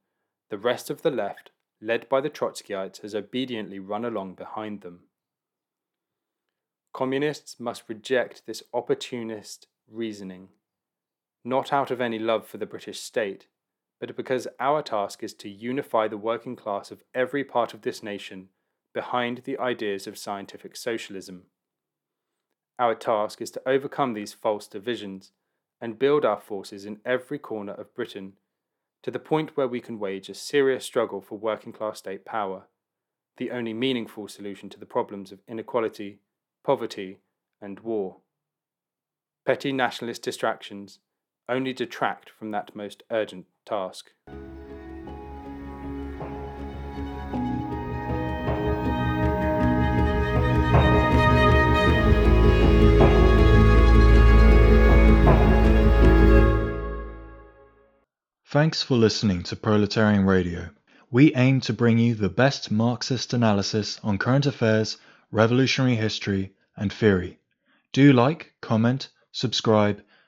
the 0.49 0.57
rest 0.57 0.89
of 0.89 1.01
the 1.01 1.11
left, 1.11 1.51
led 1.81 2.07
by 2.07 2.21
the 2.21 2.29
Trotskyites, 2.29 3.01
has 3.01 3.13
obediently 3.13 3.77
run 3.77 4.05
along 4.05 4.35
behind 4.35 4.81
them. 4.81 5.01
Communists 6.93 7.59
must 7.59 7.83
reject 7.89 8.45
this 8.45 8.63
opportunist 8.73 9.67
reasoning, 9.91 10.47
not 11.45 11.71
out 11.71 11.91
of 11.91 12.01
any 12.01 12.19
love 12.19 12.47
for 12.47 12.57
the 12.57 12.65
British 12.65 12.99
state, 12.99 13.47
but 13.99 14.15
because 14.15 14.47
our 14.59 14.81
task 14.81 15.23
is 15.23 15.33
to 15.35 15.49
unify 15.49 16.07
the 16.07 16.17
working 16.17 16.55
class 16.55 16.91
of 16.91 17.03
every 17.13 17.43
part 17.43 17.73
of 17.73 17.81
this 17.81 18.03
nation 18.03 18.49
behind 18.93 19.41
the 19.45 19.57
ideas 19.57 20.07
of 20.07 20.17
scientific 20.17 20.75
socialism. 20.75 21.43
Our 22.77 22.95
task 22.95 23.41
is 23.41 23.51
to 23.51 23.61
overcome 23.65 24.13
these 24.13 24.33
false 24.33 24.67
divisions 24.67 25.31
and 25.79 25.99
build 25.99 26.25
our 26.25 26.39
forces 26.39 26.85
in 26.85 26.99
every 27.05 27.39
corner 27.39 27.73
of 27.73 27.93
Britain 27.93 28.33
to 29.03 29.11
the 29.11 29.19
point 29.19 29.55
where 29.55 29.67
we 29.67 29.79
can 29.79 29.99
wage 29.99 30.29
a 30.29 30.33
serious 30.33 30.83
struggle 30.83 31.21
for 31.21 31.37
working 31.37 31.71
class 31.71 31.99
state 31.99 32.25
power, 32.25 32.63
the 33.37 33.51
only 33.51 33.73
meaningful 33.73 34.27
solution 34.27 34.69
to 34.69 34.79
the 34.79 34.85
problems 34.85 35.31
of 35.31 35.41
inequality, 35.47 36.19
poverty, 36.63 37.19
and 37.61 37.81
war. 37.81 38.17
Petty 39.45 39.71
nationalist 39.71 40.23
distractions 40.23 40.99
only 41.47 41.73
detract 41.73 42.29
from 42.29 42.51
that 42.51 42.75
most 42.75 43.03
urgent 43.11 43.45
task. 43.65 44.11
Thanks 58.47 58.81
for 58.81 58.95
listening 58.95 59.43
to 59.43 59.55
Proletarian 59.57 60.25
Radio. 60.25 60.69
We 61.11 61.35
aim 61.35 61.59
to 61.61 61.73
bring 61.73 61.97
you 61.97 62.15
the 62.15 62.29
best 62.29 62.71
Marxist 62.71 63.33
analysis 63.33 63.99
on 64.01 64.17
current 64.17 64.45
affairs, 64.45 64.97
revolutionary 65.29 65.95
history, 65.95 66.53
and 66.77 66.91
theory. 66.91 67.39
Do 67.91 68.13
like, 68.13 68.53
comment, 68.61 69.09
subscribe, 69.31 70.01